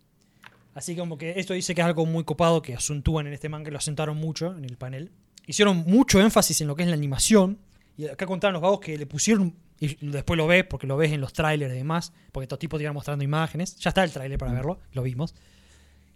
[0.73, 3.71] Así como que esto dice que es algo muy copado que asuntúan en este manga,
[3.71, 5.12] lo asentaron mucho en el panel.
[5.45, 7.60] Hicieron mucho énfasis en lo que es la animación.
[7.95, 11.11] Y acá contaron los vagos que le pusieron, y después lo ves, porque lo ves
[11.11, 13.75] en los trailers y demás, porque estos tipos te iban mostrando imágenes.
[13.77, 15.35] Ya está el tráiler para verlo, lo vimos.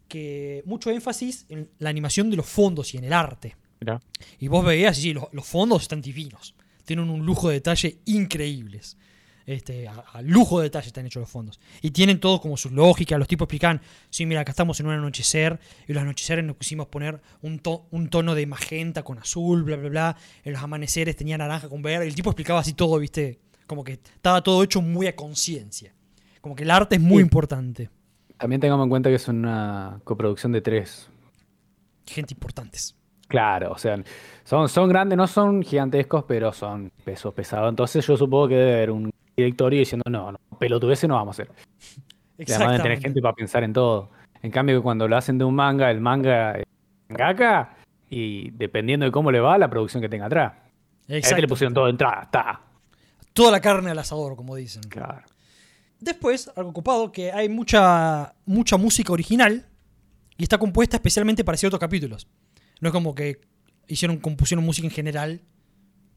[0.08, 3.56] Que mucho énfasis en la animación de los fondos y en el arte.
[3.80, 4.02] Mirá.
[4.40, 6.54] Y vos veías, sí, los, los fondos están divinos.
[6.84, 8.98] Tienen un lujo de detalle increíbles.
[9.46, 11.60] Este, a, a lujo de detalle están hechos los fondos.
[11.82, 13.18] Y tienen todo como su lógica.
[13.18, 15.60] Los tipos explican, sí, mira, acá estamos en un anochecer.
[15.88, 19.78] Y los anocheceres nos quisimos poner un, to- un tono de magenta con azul, bla,
[19.78, 20.18] bla, bla.
[20.44, 22.06] En los amaneceres tenía naranja con verde.
[22.08, 23.40] El tipo explicaba así todo, viste.
[23.72, 25.94] Como que estaba todo hecho muy a conciencia.
[26.42, 27.24] Como que el arte es muy Sí.
[27.24, 27.90] importante.
[28.38, 31.10] También tengamos en cuenta que es una coproducción de tres.
[32.06, 32.94] Gente importantes.
[33.30, 33.98] Claro, o sea,
[34.44, 37.70] son, son grandes, no son gigantescos, pero son pesos pesados.
[37.70, 41.44] Entonces yo supongo que debe haber un directorio diciendo, no, no, pelotudeces no vamos a
[41.44, 41.56] hacer.
[42.46, 44.10] Además de tener gente para pensar en todo.
[44.42, 46.66] En cambio, cuando lo hacen de un manga, el manga es
[47.08, 47.78] mangaka
[48.10, 50.52] y dependiendo de cómo le va, la producción que tenga atrás.
[50.52, 51.48] A este le Exactamente.
[51.48, 52.62] pusieron todo de entrada, está.
[53.34, 54.84] Toda la carne al asador, como dicen.
[54.84, 55.24] Claro.
[56.00, 59.68] Después, algo ocupado, que hay mucha, mucha música original
[60.38, 62.28] y está compuesta especialmente para ciertos capítulos.
[62.80, 63.42] No es como que
[63.88, 65.42] hicieron, compusieron música en general,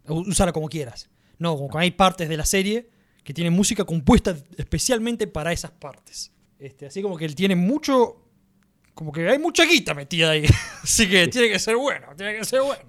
[0.06, 1.10] úsala como quieras.
[1.38, 2.90] No, como que hay partes de la serie
[3.22, 6.32] que tienen música compuesta especialmente para esas partes.
[6.58, 8.22] Este, así como que él tiene mucho.
[8.94, 10.46] Como que hay mucha guita metida ahí.
[10.82, 12.84] así que tiene que ser bueno, tiene que ser bueno.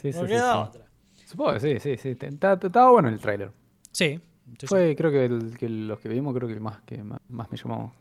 [0.00, 0.68] Sí, sí, No sí, queda sí.
[0.68, 0.90] otra.
[1.26, 2.26] Supongo que sí, sí, sí.
[2.26, 3.50] Estaba bueno el tráiler.
[3.98, 4.20] Sí.
[4.66, 7.56] Fue, creo que, el- que los que vimos, creo que más, que más, más me
[7.58, 7.92] llamó.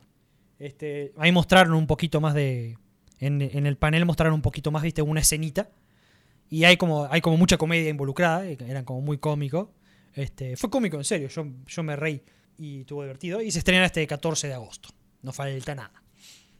[0.59, 2.77] Este, ahí mostraron un poquito más de.
[3.19, 5.71] En, en el panel mostraron un poquito más, viste, una escenita.
[6.51, 9.69] Y hay como, hay como mucha comedia involucrada, eh, eran como muy cómicos.
[10.13, 12.21] Este, fue cómico, en serio, yo, yo me reí
[12.59, 13.41] y estuvo divertido.
[13.41, 14.89] Y se estrena este 14 de agosto.
[15.23, 16.03] No falta nada.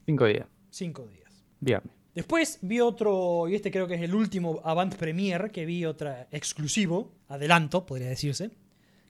[0.08, 0.48] Cinco días.
[0.72, 1.44] Cinco días.
[1.60, 1.94] Viernes.
[2.16, 6.28] Después vi otro, y este creo que es el último Avant Premier que vi, otra
[6.32, 8.50] exclusivo, adelanto, podría decirse,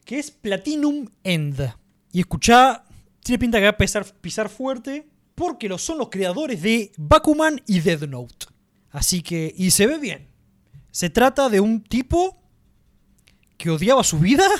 [0.07, 1.75] que es Platinum End.
[2.13, 2.85] Y escuchá,
[3.21, 7.61] tiene pinta que va a pisar, pisar fuerte, porque lo son los creadores de Bakuman
[7.67, 8.45] y Dead Note.
[8.89, 10.29] Así que, y se ve bien.
[10.91, 12.41] Se trata de un tipo
[13.57, 14.47] que odiaba su vida.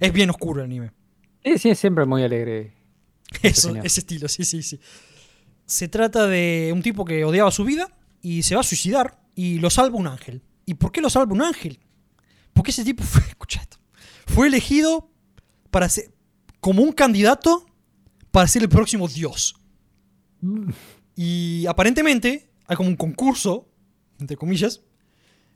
[0.00, 0.92] Es bien oscuro el anime.
[1.58, 2.72] Sí, es siempre muy alegre.
[3.42, 4.80] Eso, ese estilo, sí, sí, sí.
[5.66, 9.58] Se trata de un tipo que odiaba su vida y se va a suicidar y
[9.58, 10.42] lo salva un ángel.
[10.64, 11.80] ¿Y por qué lo salva un ángel?
[12.54, 13.76] Porque ese tipo fue, escucha esto,
[14.30, 15.10] fue elegido
[15.70, 16.12] para ser,
[16.60, 17.66] como un candidato
[18.30, 19.54] para ser el próximo dios.
[21.16, 23.68] Y aparentemente hay como un concurso,
[24.18, 24.80] entre comillas,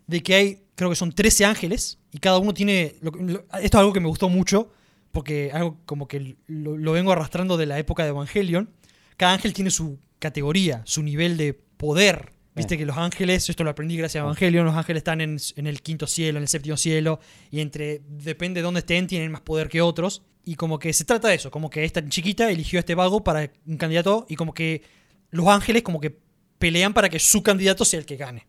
[0.07, 2.97] de que hay, creo que son 13 ángeles y cada uno tiene...
[3.01, 4.71] lo- lo- esto es algo que me gustó mucho
[5.13, 8.69] porque algo como que lo, lo vengo arrastrando de la época de Evangelion.
[9.17, 12.33] Cada ángel tiene su categoría, su nivel de poder.
[12.57, 15.67] Viste que los ángeles, esto lo aprendí gracias a Evangelion, los ángeles están en, en
[15.67, 17.19] el quinto cielo, en el séptimo cielo,
[17.51, 20.23] y entre, depende de dónde estén, tienen más poder que otros.
[20.45, 23.25] Y como que se trata de eso, como que esta chiquita eligió a este vago
[23.25, 24.83] para un candidato, y como que
[25.31, 26.17] los ángeles como que
[26.59, 28.47] pelean para que su candidato sea el que gane.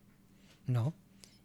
[0.67, 0.93] ¿No?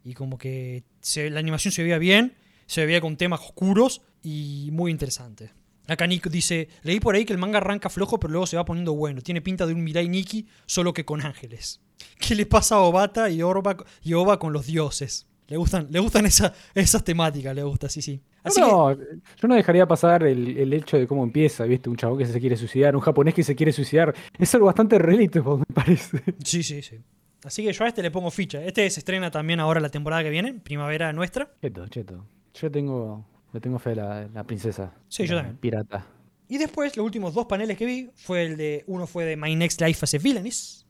[0.03, 2.35] Y como que se- la animación se veía bien,
[2.67, 5.51] se veía con temas oscuros y muy interesante.
[5.87, 8.65] Acá Nick dice, leí por ahí que el manga arranca flojo pero luego se va
[8.65, 9.21] poniendo bueno.
[9.21, 11.81] Tiene pinta de un Mirai Nikki solo que con ángeles.
[12.19, 15.27] ¿Qué le pasa a Obata y Orba y Oba con los dioses?
[15.47, 18.21] Le gustan, le gustan esa- esas temáticas, le gusta, sí, sí.
[18.41, 21.89] Así que, no, yo no dejaría pasar el, el hecho de cómo empieza, ¿viste?
[21.89, 24.15] Un chabón que se quiere suicidar, un japonés que se quiere suicidar.
[24.39, 26.23] Es algo bastante relito, me parece.
[26.43, 26.99] sí, sí, sí.
[27.43, 28.63] Así que yo a este le pongo ficha.
[28.63, 31.51] Este se estrena también ahora la temporada que viene, primavera nuestra.
[31.61, 32.25] Cheto, cheto.
[32.53, 34.93] Yo tengo, le tengo fe a la, la princesa.
[35.07, 35.57] Sí, yo también.
[35.57, 36.05] Pirata.
[36.47, 38.83] Y después, los últimos dos paneles que vi, fue el de.
[38.87, 40.85] Uno fue de My Next Life as a Villainess.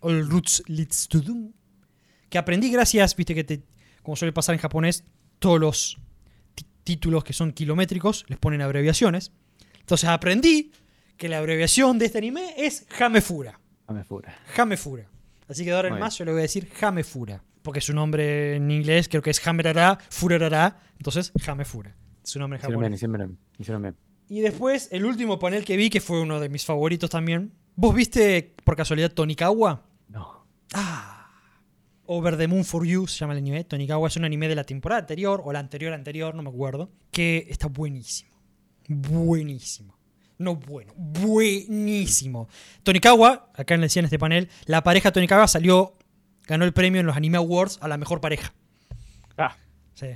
[0.00, 1.52] All Roots Leads to Doom.
[2.28, 3.62] Que aprendí gracias, viste que te.
[4.02, 5.04] Como suele pasar en japonés,
[5.38, 5.98] todos los
[6.84, 9.32] títulos que son kilométricos les ponen abreviaciones.
[9.80, 10.72] Entonces aprendí
[11.16, 13.60] que la abreviación de este anime es Hamefura.
[13.86, 14.34] Dame fura.
[14.56, 15.08] Hamefura.
[15.48, 17.42] Así que de ahora en más yo le voy a decir Hamefura.
[17.62, 20.80] Porque su nombre en inglés creo que es Hamerara, Furarara.
[20.96, 21.94] Entonces, Hamefura.
[22.22, 22.88] Su nombre Hicieron japonés.
[22.90, 23.38] bien, hicieron bien.
[23.58, 23.96] Hicieron bien.
[24.28, 27.52] Y después, el último panel que vi, que fue uno de mis favoritos también.
[27.74, 29.82] ¿Vos viste por casualidad Tonikawa?
[30.08, 30.46] No.
[30.72, 31.28] Ah.
[32.06, 33.64] Over the Moon for You se llama el anime.
[33.64, 36.90] Tonikawa es un anime de la temporada anterior, o la anterior anterior, no me acuerdo.
[37.10, 38.30] Que está buenísimo.
[38.88, 39.96] Buenísimo.
[40.38, 42.48] No bueno, buenísimo.
[42.82, 45.94] Tonikawa, acá le decía en este panel, la pareja Tonikawa salió,
[46.46, 48.52] ganó el premio en los Anime Awards a la mejor pareja.
[49.36, 49.54] Ah.
[49.94, 50.06] Sí.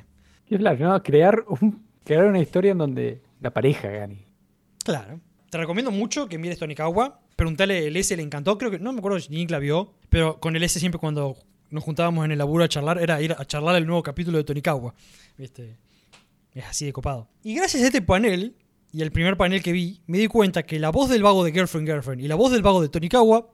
[0.49, 1.03] Y es claro, ¿no?
[1.03, 4.27] Crear, un, crear una historia en donde la pareja gane.
[4.85, 5.21] Claro.
[5.51, 7.21] Te recomiendo mucho que mires Tonikawa.
[7.37, 8.59] Preguntale, el S le encantó.
[8.59, 11.37] Creo que no me acuerdo si Nick la vio, pero con el S siempre cuando
[11.71, 14.45] nos juntábamos en el laburo a charlar era ir a charlar el nuevo capítulo de
[14.45, 14.95] Tonikawa.
[15.37, 15.79] ¿Viste?
[16.53, 17.29] Es así de copado.
[17.43, 18.57] Y gracias a este panel
[18.93, 21.51] y el primer panel que vi, me di cuenta que la voz del vago de
[21.51, 23.51] Girlfriend Girlfriend y la voz del vago de Tonikawa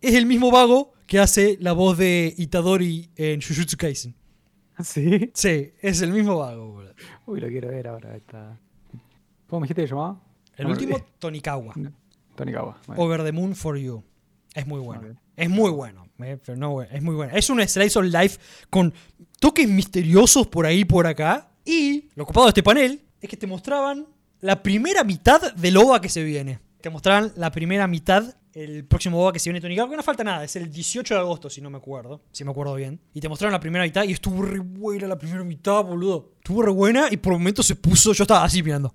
[0.00, 4.14] es el mismo vago que hace la voz de Itadori en Jujutsu Kaisen.
[4.82, 5.30] ¿Sí?
[5.34, 6.94] Sí, es el mismo vago, boludo.
[7.26, 8.16] Uy, lo quiero ver ahora.
[8.16, 8.58] Está...
[9.48, 10.20] ¿Cómo me dijiste que llamaba?
[10.56, 11.08] El No último, olvidé.
[11.18, 11.72] Tonikawa.
[11.74, 11.94] Bien.
[12.96, 14.02] Over the Moon for You.
[14.54, 15.16] Es muy bueno.
[15.36, 16.06] Es muy bueno.
[16.22, 17.34] eh, pero no, es muy bueno.
[17.34, 18.38] Es un slice of life
[18.70, 18.92] con
[19.40, 21.50] toques misteriosos por ahí y por acá.
[21.64, 24.06] Y lo ocupado de este panel es que te mostraban
[24.40, 26.58] la primera mitad del OVA que se viene.
[26.80, 30.24] Te mostraban la primera mitad, el próximo OVA que se viene Tony que no falta
[30.24, 33.00] nada, es el 18 de agosto, si no me acuerdo, si me acuerdo bien.
[33.14, 36.31] Y te mostraron la primera mitad y estuvo re buena la primera mitad, boludo.
[36.42, 38.92] Estuvo re buena y por momentos se puso, yo estaba así mirando.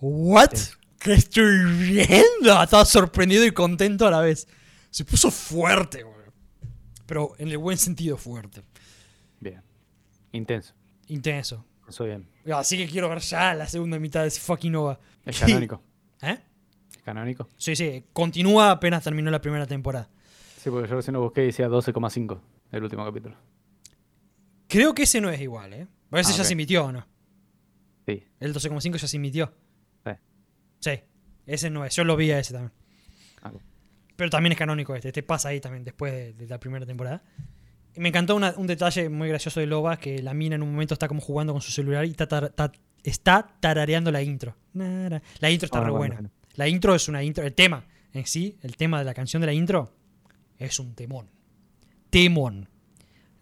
[0.00, 0.50] ¿What?
[0.98, 2.60] ¿Qué estoy viendo?
[2.60, 4.48] Estaba sorprendido y contento a la vez.
[4.90, 6.32] Se puso fuerte, boludo.
[7.06, 8.64] Pero en el buen sentido fuerte.
[9.38, 9.62] Bien.
[10.32, 10.74] Intenso.
[11.06, 11.64] Intenso.
[11.88, 12.28] Eso bien.
[12.52, 14.98] Así que quiero ver ya la segunda mitad de ese fucking OVA.
[15.24, 15.80] Es canónico.
[16.22, 16.36] ¿Eh?
[16.96, 17.48] Es canónico.
[17.56, 18.06] Sí, sí.
[18.12, 20.08] Continúa apenas terminó la primera temporada.
[20.56, 22.40] Sí, porque yo recién lo busqué y decía 12,5
[22.72, 23.36] el último capítulo.
[24.70, 25.86] Creo que ese no es igual, ¿eh?
[26.22, 27.06] Si Ah, ya se emitió o no.
[28.06, 28.22] Sí.
[28.40, 29.52] El 12,5 ya se emitió.
[30.04, 30.12] Sí.
[30.80, 30.90] Sí.
[31.46, 31.94] Ese no es.
[31.94, 32.72] Yo lo vi a ese también.
[33.42, 33.52] Ah.
[34.16, 35.08] Pero también es canónico este.
[35.08, 37.22] Este pasa ahí también después de, de la primera temporada.
[37.94, 40.70] Y me encantó una- un detalle muy gracioso de Loba, que la mina en un
[40.72, 44.56] momento está como jugando con su celular y está, tar- está tarareando la intro.
[44.74, 46.14] La intro está Ah, re buena.
[46.16, 46.30] bueno.
[46.54, 47.44] La intro es una intro.
[47.44, 49.92] El tema en sí, el tema de la canción de la intro,
[50.58, 51.28] es un temón.
[52.10, 52.68] Temón.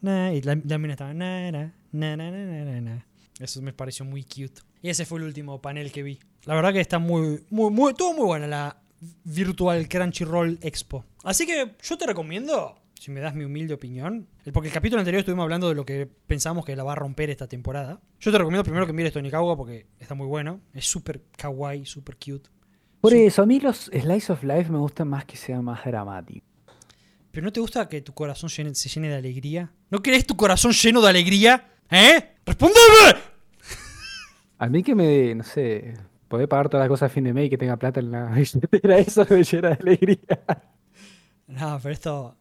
[0.01, 1.15] Na, y la, la mina estaba.
[1.15, 3.07] na, na, na.
[3.41, 4.63] Eso me pareció muy cute.
[4.83, 6.19] Y ese fue el último panel que vi.
[6.45, 8.47] La verdad que está muy, muy, muy, todo muy bueno.
[8.47, 8.77] La,
[9.25, 11.05] Virtual Crunchyroll Expo.
[11.25, 15.21] Así que yo te recomiendo, si me das mi humilde opinión, porque el capítulo anterior
[15.21, 18.01] estuvimos hablando de lo que pensamos que la va a romper esta temporada.
[18.21, 20.61] Yo te recomiendo primero que mires Tonikawa porque está muy bueno.
[20.75, 22.51] Es súper kawaii, súper cute.
[23.01, 26.48] Por eso, a mí los Slice of Life me gustan más que sean más dramáticos.
[27.31, 29.71] ¿Pero no te gusta que tu corazón llene- se llene de alegría?
[29.91, 31.73] ¿No querés tu corazón lleno de alegría?
[31.91, 32.35] ¿Eh?
[32.45, 32.81] ¡Respondeme!
[34.59, 35.95] A mí que me, no sé,
[36.29, 38.27] poder pagar todas las cosas a fin de mes y que tenga plata en la
[38.31, 40.67] billetera, eso me llena de alegría.
[41.47, 42.37] No, pero esto...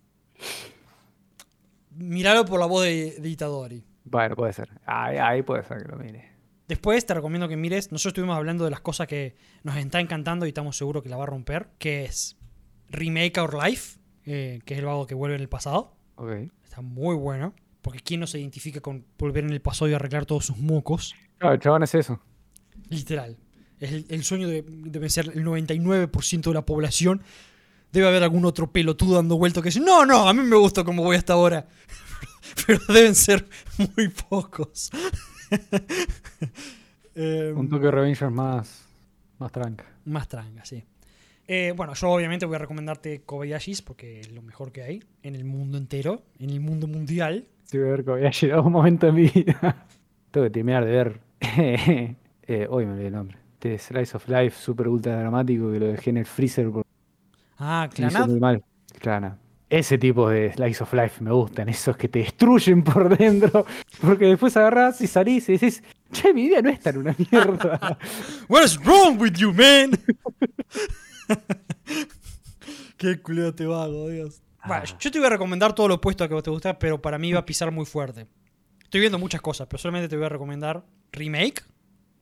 [1.91, 3.83] Míralo por la voz de, de Itadori.
[4.03, 4.69] Bueno, puede ser.
[4.85, 6.31] Ahí, ahí puede ser que lo mire.
[6.67, 10.45] Después te recomiendo que mires, nosotros estuvimos hablando de las cosas que nos está encantando
[10.45, 12.35] y estamos seguros que la va a romper, que es
[12.89, 15.95] Remake Our Life, eh, que es el vago que vuelve en el pasado.
[16.61, 20.25] Está muy bueno, porque ¿quién no se identifica con volver en el pasado y arreglar
[20.25, 21.15] todos sus mocos?
[21.37, 22.19] Claro, el chabón es eso.
[22.89, 23.37] Literal.
[23.79, 27.21] Es el, el sueño de, debe ser el 99% de la población.
[27.93, 30.83] Debe haber algún otro pelotudo dando vueltas que dice, no, no, a mí me gusta
[30.83, 31.65] como voy hasta ahora.
[32.67, 34.89] Pero deben ser muy pocos.
[37.15, 38.85] Em, Un toque de Revengers más,
[39.39, 39.85] más tranca.
[40.03, 40.83] Más tranga, sí.
[41.47, 45.35] Eh, bueno, yo obviamente voy a recomendarte Kobayashis porque es lo mejor que hay en
[45.35, 47.45] el mundo entero, en el mundo mundial.
[47.63, 49.85] Sí, voy a ver que había llegado un momento en mi vida.
[50.31, 51.19] Tengo que terminar de ver.
[51.41, 53.37] eh, hoy me olvidé el nombre.
[53.53, 56.87] Este Slice of Life super ultra dramático que lo dejé en el freezer porque
[57.57, 58.27] Ah, Clanad.
[58.27, 58.63] muy mal.
[58.99, 59.37] Clana.
[59.69, 63.65] Ese tipo de Slice of Life me gustan, esos que te destruyen por dentro.
[64.01, 67.97] Porque después agarrás y salís y decís, che, mi vida no es tan una mierda.
[68.47, 69.91] What is wrong with you, man?
[72.97, 74.41] Qué culero te vago, Dios.
[74.65, 74.97] Bueno, Ah.
[74.99, 77.31] yo te voy a recomendar todo lo opuesto a que te gusta, pero para mí
[77.31, 78.27] va a pisar muy fuerte.
[78.83, 81.63] Estoy viendo muchas cosas, pero solamente te voy a recomendar Remake,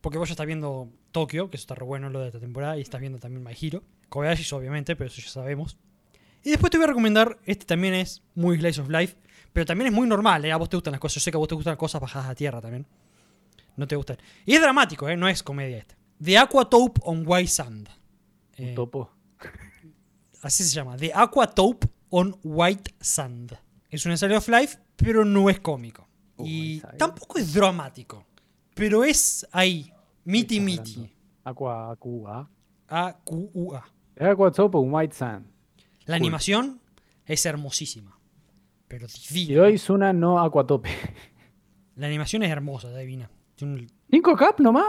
[0.01, 2.77] porque vos ya estás viendo Tokio, que eso está re bueno lo de esta temporada,
[2.77, 3.83] y estás viendo también My Hero.
[4.09, 5.77] Kobayashis, obviamente, pero eso ya sabemos.
[6.43, 9.15] Y después te voy a recomendar, este también es muy Slice of Life,
[9.53, 10.51] pero también es muy normal, ¿eh?
[10.51, 12.01] A vos te gustan las cosas, yo sé que a vos te gustan las cosas
[12.01, 12.85] bajadas a tierra también.
[13.77, 14.17] No te gustan.
[14.45, 15.17] Y es dramático, ¿eh?
[15.17, 15.95] No es comedia este.
[16.23, 17.89] The Aquatope on White Sand.
[18.57, 19.09] Eh, Topo.
[20.41, 20.95] así se llama.
[20.97, 23.57] The Aquatope on White Sand.
[23.89, 26.07] Es un Slice of Life, pero no es cómico.
[26.37, 28.25] Uh, y tampoco es dramático.
[28.73, 29.91] Pero es ahí.
[30.25, 31.11] Miti miti.
[31.43, 32.49] Aqua, Aqua.
[32.87, 33.83] A-Q-U-A.
[34.19, 35.45] Aqua Top un White Sand.
[36.05, 36.25] La Cool.
[36.27, 36.81] animación
[37.25, 38.19] es hermosísima.
[38.87, 39.63] Pero Y divina.
[39.63, 40.89] hoy es una no Aquatope.
[41.95, 43.29] La animación es hermosa, divina.
[43.61, 44.85] Un- ¿Cinco cap nomás?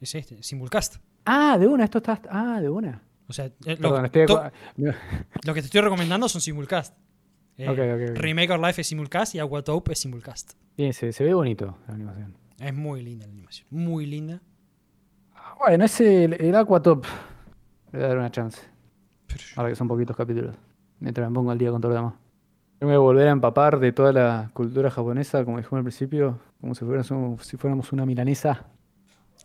[0.00, 0.96] Es este, Simulcast.
[1.24, 2.20] Ah, de una, esto está.
[2.30, 3.02] Ah, de una.
[3.28, 4.26] O sea, eh, lo, Perdón, estoy.
[4.26, 4.52] to- acu-
[5.46, 6.96] lo que te estoy recomendando son Simulcast.
[7.56, 8.18] Eh, Ok, ok, ok.
[8.22, 10.52] Remake Our Life es Simulcast y Aquatope es Simulcast.
[10.76, 12.34] Bien, se, se ve bonito la animación.
[12.58, 13.66] Es muy linda la animación.
[13.70, 14.40] Muy linda.
[15.58, 17.04] Bueno, ese, el, el Aquatop.
[17.92, 18.60] Le voy a dar una chance.
[19.56, 20.54] Ahora que son poquitos capítulos.
[20.98, 22.14] Mientras me pongo al día con todo lo demás.
[22.80, 25.84] Yo me voy a volver a empapar de toda la cultura japonesa, como dijimos al
[25.84, 28.64] principio, como si fuéramos, si fuéramos una milanesa.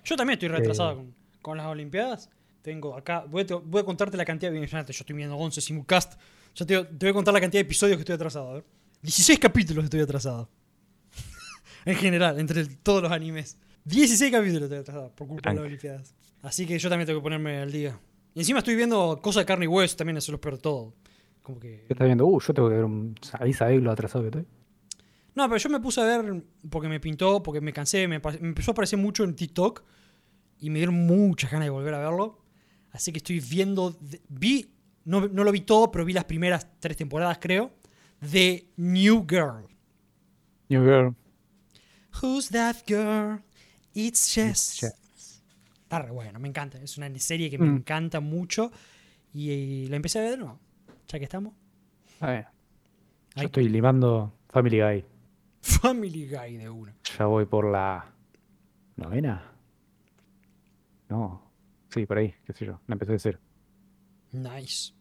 [0.04, 0.96] Yo también estoy retrasado Eh.
[0.96, 1.14] con,
[1.48, 2.30] con las Olimpiadas.
[2.62, 6.20] Tengo acá, voy a, voy a contarte la cantidad, imagínate, yo estoy viendo 11 simulcast.
[6.54, 8.50] Yo te, te voy a contar la cantidad de episodios que estoy atrasado.
[8.50, 8.66] A ver.
[9.02, 10.50] 16 capítulos estoy atrasado.
[11.86, 13.58] en general, entre el- todos los animes.
[13.86, 15.66] 16 capítulos estoy atrasado por culpa de las.
[15.66, 16.14] Olimpiadas.
[16.42, 17.98] Así que yo también tengo que ponerme al día.
[18.34, 20.62] Y encima estoy viendo cosas de carne y hueso, también eso es lo peor de
[20.62, 20.94] todo.
[21.42, 21.86] Como que...
[21.88, 22.26] ¿Qué estás viendo?
[22.26, 23.16] Uh, yo tengo que ver un.
[23.40, 24.46] Ahí sabéis lo atrasado que estoy.
[25.36, 28.72] No, pero yo me puse a ver porque me pintó, porque me cansé, me empezó
[28.72, 29.84] a aparecer mucho en TikTok
[30.60, 32.40] y me dieron muchas ganas de volver a verlo.
[32.92, 33.98] Así que estoy viendo,
[34.30, 34.74] vi,
[35.06, 37.72] no, no lo vi todo, pero vi las primeras tres temporadas creo,
[38.22, 39.68] de New Girl.
[40.70, 41.16] New Girl.
[42.22, 43.40] Who's that girl?
[43.94, 44.80] It's Jess.
[44.80, 45.44] Jess.
[45.84, 46.78] Está re bueno, me encanta.
[46.82, 47.76] Es una serie que me Mm.
[47.78, 48.72] encanta mucho
[49.34, 50.60] y, eh, la empecé a ver de nuevo.
[51.08, 51.54] Ya que estamos.
[52.20, 52.48] A ver.
[53.36, 55.06] Yo estoy limando Family Guy.
[55.62, 56.96] Family Guy de una.
[57.18, 58.12] Ya voy por la.
[58.96, 59.52] ¿Novena?
[61.10, 61.42] No.
[61.90, 62.80] Sí, por ahí, qué sé yo.
[62.88, 63.40] La empecé de cero.
[64.32, 64.94] Nice.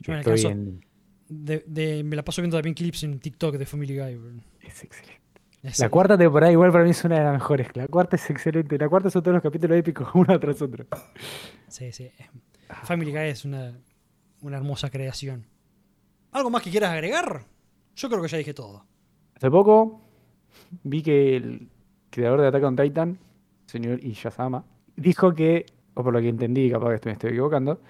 [0.00, 0.84] Yo me Estoy alcanzo- en.
[1.28, 4.14] de- de- me la paso viendo también clips en TikTok de Family Guy.
[4.16, 4.30] bro.
[4.62, 5.20] Es excelente.
[5.62, 7.68] Es- La cuarta temporada igual para mí es una de las mejores.
[7.76, 8.78] La cuarta es excelente.
[8.78, 10.86] La cuarta son todos los capítulos épicos, uno tras otro.
[11.68, 12.10] Sí, sí.
[12.84, 13.78] Family Guy es una,
[14.40, 15.46] una hermosa creación.
[16.32, 17.44] ¿Algo más que quieras agregar?
[17.96, 18.86] Yo creo que ya dije todo.
[19.34, 20.00] Hace poco
[20.84, 21.68] vi que el
[22.08, 23.18] creador de Attack on Titan,
[23.66, 24.64] señor Iyazama,
[24.96, 27.80] dijo que, o por lo que entendí, capaz que me estoy equivocando,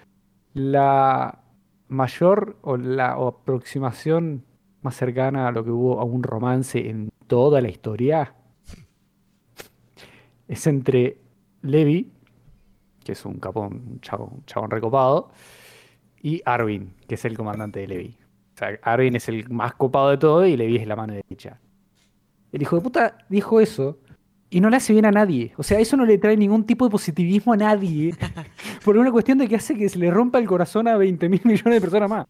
[0.53, 1.43] la
[1.87, 4.43] mayor o la aproximación
[4.81, 8.33] más cercana a lo que hubo a un romance en toda la historia
[10.47, 11.17] es entre
[11.61, 12.11] Levi,
[13.03, 15.31] que es un capón, un chabón, un chabón recopado,
[16.21, 18.17] y Arvin, que es el comandante de Levi.
[18.55, 21.59] O sea, Arvin es el más copado de todo y Levi es la mano derecha.
[22.51, 23.99] El hijo de puta dijo eso
[24.51, 25.53] y no le hace bien a nadie.
[25.57, 28.13] O sea, eso no le trae ningún tipo de positivismo a nadie.
[28.85, 31.41] Por una cuestión de que hace que se le rompa el corazón a 20 mil
[31.43, 32.27] millones de personas más.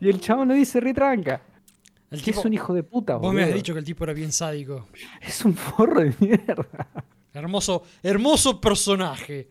[0.00, 1.40] Y el chabón le dice retranca.
[2.10, 4.04] El Que tipo- es un hijo de puta, Vos me has dicho que el tipo
[4.04, 4.86] era bien sádico.
[5.20, 6.66] Es un forro de mierda.
[7.34, 9.50] Hermoso, hermoso personaje.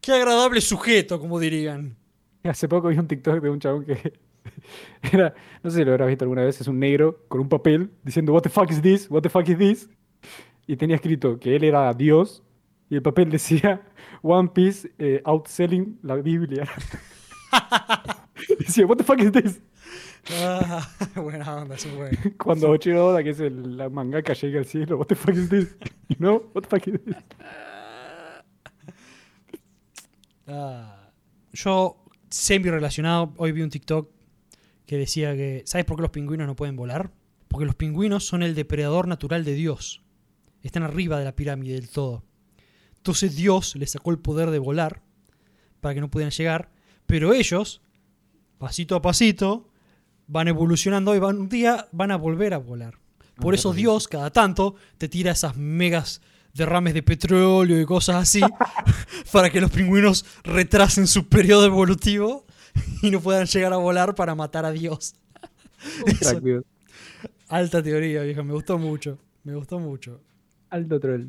[0.00, 1.96] Qué agradable sujeto, como dirían.
[2.42, 4.12] Hace poco vi un TikTok de un chabón que
[5.12, 5.32] era,
[5.62, 8.32] no sé si lo habrás visto alguna vez, es un negro con un papel diciendo
[8.32, 9.08] What the fuck is this?
[9.08, 9.88] What the fuck is this?
[10.66, 12.42] Y tenía escrito que él era Dios
[12.88, 13.82] y el papel decía
[14.22, 16.68] One Piece eh, outselling la Biblia.
[18.58, 19.60] decía What the fuck is this?
[20.30, 22.16] Ah, buena onda, sí, bueno.
[22.38, 25.48] Cuando Ochiro Oda, que es el, la mangaka, llega al cielo, What the fuck is
[25.48, 25.76] this?
[26.08, 26.50] You know?
[26.54, 27.16] What the fuck is this?
[30.46, 31.10] Ah,
[31.52, 34.10] yo, semi relacionado, hoy vi un TikTok
[34.86, 37.10] que decía que, ¿sabes por qué los pingüinos no pueden volar?
[37.48, 40.01] Porque los pingüinos son el depredador natural de Dios.
[40.62, 42.22] Están arriba de la pirámide del todo.
[42.96, 45.02] Entonces Dios les sacó el poder de volar
[45.80, 46.70] para que no pudieran llegar,
[47.06, 47.82] pero ellos,
[48.58, 49.68] pasito a pasito,
[50.28, 52.94] van evolucionando y van, un día van a volver a volar.
[53.36, 56.20] Por Ah, eso Dios, cada tanto, te tira esas megas
[56.54, 58.40] derrames de petróleo y cosas así
[59.32, 62.46] para que los pingüinos retrasen su periodo evolutivo
[63.02, 65.16] y no puedan llegar a volar para matar a Dios.
[66.06, 66.64] Eso- Crack, Dios.
[67.48, 69.18] alta teoría, vieja, me gustó mucho.
[69.42, 70.20] Me gustó mucho.
[70.72, 71.26] Alto troll.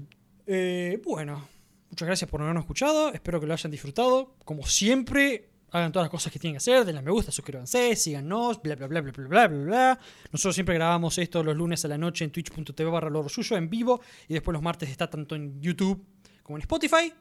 [0.48, 1.46] Eh, bueno,
[1.89, 3.12] muchas gracias por habernos escuchado.
[3.12, 4.38] Espero que lo hayan disfrutado.
[4.46, 6.86] Como siempre, hagan todas las cosas que tienen que hacer.
[6.86, 10.00] Denle me gusta, suscríbanse, síganos, bla, bla, bla, bla, bla, bla, bla, bla.
[10.32, 13.70] Nosotros siempre grabamos esto los lunes a la noche en twitch.tv barra lo suyo en
[13.70, 14.00] vivo.
[14.30, 16.02] Y después los martes está tanto en YouTube
[16.41, 17.14] como en Spotify.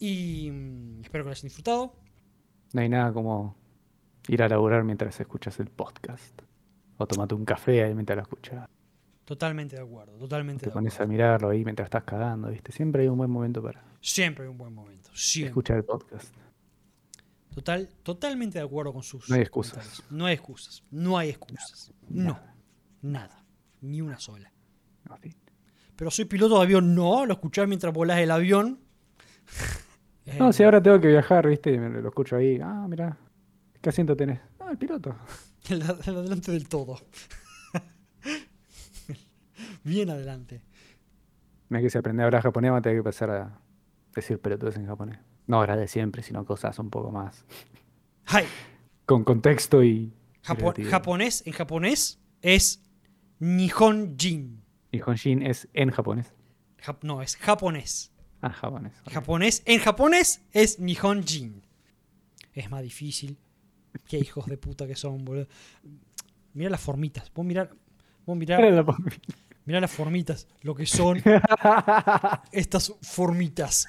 [0.00, 1.94] Y mm, espero que lo hayan disfrutado.
[2.72, 3.56] No hay nada como
[4.26, 6.42] ir a laburar mientras escuchas el podcast.
[6.98, 8.71] O tomate un café ahí mientras lo escuchas.
[9.32, 10.84] Totalmente de acuerdo, totalmente Te de acuerdo.
[10.90, 12.70] pones a mirarlo ahí mientras estás cagando, ¿viste?
[12.70, 15.08] Siempre hay un buen momento para Siempre hay un buen momento.
[15.14, 15.48] Siempre.
[15.48, 16.34] escuchar el podcast.
[17.54, 19.30] Total, totalmente de acuerdo con sus.
[19.30, 19.72] No hay excusas.
[19.72, 20.04] comentarios.
[20.10, 20.82] No hay excusas.
[20.90, 21.92] No hay excusas.
[22.10, 22.38] No.
[23.00, 23.42] Nada.
[23.80, 24.52] Ni una sola.
[25.08, 25.34] No, sí.
[25.96, 27.24] Pero soy piloto de avión, no.
[27.24, 28.80] Lo escuchás mientras volás el avión.
[30.26, 31.72] Eh, No, si ahora tengo que viajar, ¿viste?
[31.72, 32.58] Y me lo escucho ahí.
[32.62, 33.16] Ah, mira.
[33.80, 34.40] ¿Qué asiento tenés?
[34.60, 35.16] Ah, el piloto.
[35.70, 36.98] el adelante del todo.
[39.84, 40.62] Bien adelante.
[41.68, 43.58] Mira que si aprendés a hablar japonés, vas a tener que empezar a
[44.14, 45.18] decir pelotudes en japonés.
[45.46, 47.44] No ahora de siempre, sino cosas un poco más
[48.26, 48.44] Hai.
[49.06, 50.12] con contexto y.
[50.44, 52.82] Japo- japonés, en japonés es
[53.38, 54.62] Nihonjin.
[54.90, 56.32] Y Honshin es en japonés.
[56.84, 58.12] Jap- no, es japonés.
[58.40, 58.92] Ah, japonés.
[59.06, 59.12] ok.
[59.12, 61.62] Japonés, en japonés es Nihonjin.
[62.54, 63.38] Es más difícil.
[64.08, 65.46] Qué hijos de puta que son, boludo.
[66.54, 67.32] Mira las formitas.
[67.32, 67.70] Vos mirá,
[68.26, 68.82] vos la-
[69.64, 70.46] mirá las formitas.
[70.62, 71.22] Lo que son
[72.52, 73.86] estas formitas.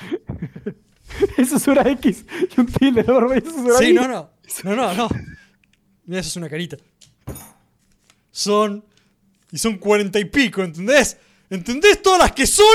[1.37, 3.37] Eso es una X y un tilde enorme.
[3.37, 4.31] Eso es una Sí, no, no.
[4.63, 5.09] No, no, no.
[6.05, 6.77] Mira, eso es una carita.
[8.31, 8.83] Son.
[9.51, 11.17] Y son cuarenta y pico, ¿entendés?
[11.49, 12.65] ¿Entendés todas las que son?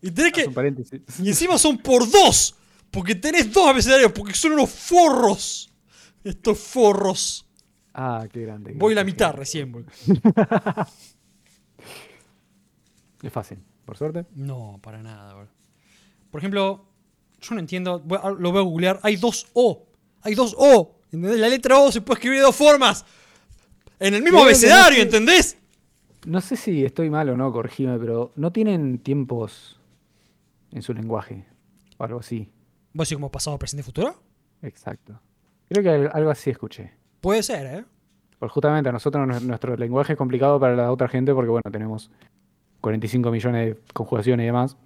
[0.00, 1.02] Y tenés Ah, que.
[1.22, 2.54] Y encima son por dos.
[2.90, 4.12] Porque tenés dos abecedarios.
[4.12, 5.72] Porque son unos forros.
[6.22, 7.46] Estos forros.
[7.94, 8.72] Ah, qué grande.
[8.76, 9.40] Voy la qué mitad grande.
[9.40, 9.90] recién, boludo.
[13.22, 14.26] Es fácil, por suerte.
[14.34, 15.50] No, para nada, boludo.
[16.30, 16.84] Por ejemplo,
[17.40, 18.02] yo no entiendo.
[18.38, 19.00] Lo voy a googlear.
[19.02, 19.86] Hay dos O.
[20.22, 20.96] Hay dos O.
[21.12, 21.38] ¿Entendés?
[21.38, 23.04] La letra O se puede escribir de dos formas.
[24.00, 25.02] En el mismo Creo no abecedario.
[25.02, 25.58] ¿entendés?
[26.26, 29.78] No sé si estoy mal o no, corregime, pero no tienen tiempos
[30.70, 31.44] en su lenguaje.
[31.98, 32.50] O algo así.
[32.94, 34.14] ¿Vos decís como pasado, presente, futuro?
[34.62, 35.20] Exacto.
[35.68, 36.92] Creo que al- algo así escuché.
[37.20, 37.84] Puede ser, ¿eh?
[38.38, 41.70] Porque justamente a nosotros nu- nuestro lenguaje es complicado para la otra gente porque, bueno,
[41.70, 42.10] tenemos
[42.82, 44.76] 45 millones de conjugaciones y demás.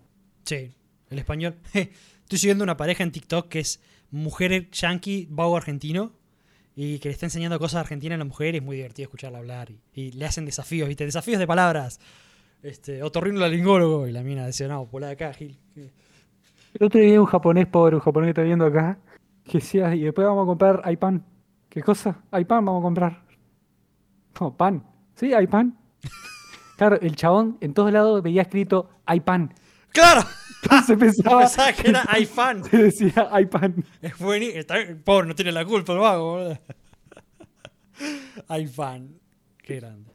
[0.44, 0.72] Sí,
[1.10, 1.56] el español.
[1.72, 3.82] Estoy siguiendo una pareja en TikTok que es
[4.12, 6.12] mujer yankee, vago argentino.
[6.78, 9.38] Y que le está enseñando cosas argentinas a la mujer y es muy divertido escucharla
[9.38, 9.70] hablar.
[9.70, 11.06] Y, y le hacen desafíos, ¿viste?
[11.06, 11.98] Desafíos de palabras.
[12.62, 14.06] Este, otorrinolaringólogo.
[14.06, 15.58] Y la mina decía, no, por acá, Gil.
[15.74, 18.98] El otro día un japonés pobre, un japonés que está viendo acá,
[19.44, 21.24] que decía, y después vamos a comprar iPan.
[21.70, 22.22] ¿Qué cosa?
[22.32, 23.22] iPan vamos a comprar.
[24.38, 24.84] No, pan.
[25.14, 25.32] ¿Sí?
[25.32, 25.78] iPan.
[26.76, 29.54] Claro, el chabón en todos lados veía escrito iPan.
[29.90, 30.22] ¡Claro!
[30.62, 32.64] Entonces pensaba, Pensaba que era iFan.
[32.70, 33.84] se decía iPan.
[34.02, 34.58] Es buenísimo.
[34.60, 36.56] Está- Pobre, no tiene la culpa el vago,
[38.60, 39.18] iFan.
[39.62, 40.12] Qué grande.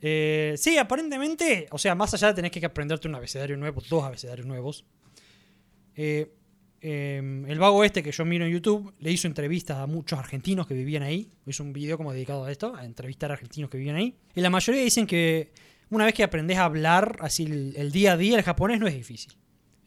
[0.00, 4.02] Eh, sí, aparentemente, o sea, más allá de tener que aprenderte un abecedario nuevo, dos
[4.02, 4.84] abecedarios nuevos,
[5.94, 6.34] eh,
[6.80, 10.66] eh, el vago este que yo miro en YouTube le hizo entrevistas a muchos argentinos
[10.66, 11.30] que vivían ahí.
[11.46, 14.16] Hizo un video como dedicado a esto, a entrevistar a argentinos que vivían ahí.
[14.34, 15.52] Y la mayoría dicen que
[15.92, 18.86] una vez que aprendes a hablar así el, el día a día, el japonés no
[18.86, 19.32] es difícil.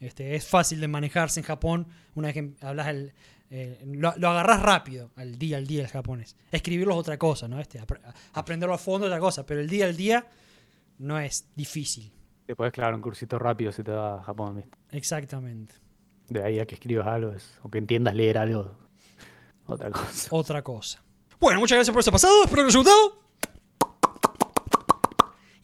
[0.00, 3.12] Este, es fácil de manejarse en Japón una vez que hablas el,
[3.50, 6.36] eh, lo, lo agarras rápido al día al día el japonés.
[6.52, 7.58] Escribirlo es otra cosa, ¿no?
[7.60, 8.00] Este, apre-
[8.34, 10.26] aprenderlo a fondo es otra cosa, pero el día al día
[10.98, 12.12] no es difícil.
[12.46, 14.70] Te puedes clavar un cursito rápido si te vas a Japón, ¿viste?
[14.92, 15.74] Exactamente.
[16.28, 18.76] De ahí a que escribas algo, es- o que entiendas leer algo,
[19.66, 20.28] otra cosa.
[20.30, 21.02] Otra cosa.
[21.40, 22.44] Bueno, muchas gracias por ese pasado.
[22.44, 23.25] Espero que les haya gustado.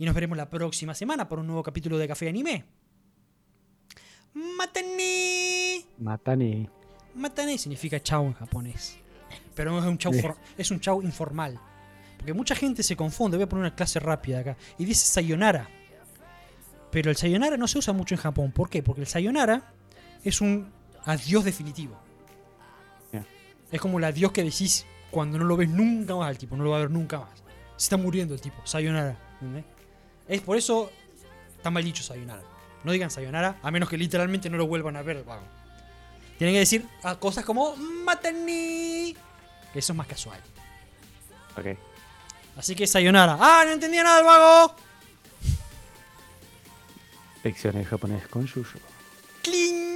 [0.02, 2.64] Y nos veremos la próxima semana por un nuevo capítulo de Café Anime.
[4.34, 5.84] Matane.
[5.96, 6.68] Matani.
[7.14, 8.98] Matane significa chao en japonés.
[9.54, 10.20] Pero no es un chau, Sí.
[10.20, 11.56] for- es un chau informal.
[12.16, 13.36] Porque mucha gente se confunde.
[13.36, 14.56] Voy a poner una clase rápida acá.
[14.76, 15.68] Y dice sayonara.
[16.90, 18.50] Pero el sayonara no se usa mucho en Japón.
[18.50, 18.82] ¿Por qué?
[18.82, 19.72] Porque el sayonara
[20.24, 20.68] es un
[21.04, 21.96] adiós definitivo.
[23.12, 23.24] Ya.
[23.70, 26.56] Es como el adiós que decís cuando no lo ves nunca más al tipo.
[26.56, 27.38] No lo va a ver nunca más.
[27.76, 28.56] Se está muriendo el tipo.
[28.66, 29.16] Sayonara.
[29.34, 29.64] ¿entendés?
[30.28, 30.90] Es por eso
[31.56, 32.42] está mal dicho Sayonara.
[32.84, 35.22] No digan Sayonara, a menos que literalmente no lo vuelvan a ver.
[35.22, 35.42] Bueno,
[36.38, 39.16] tienen que decir ah, cosas como Matani.
[39.72, 40.40] Que eso es más casual.
[41.56, 41.78] Ok.
[42.56, 43.38] Así que Sayonara.
[43.40, 43.62] ¡Ah!
[43.64, 44.74] No entendía nada vago.
[47.42, 48.78] Lecciones japonés con Shushu.
[49.42, 49.92] ¡Cling!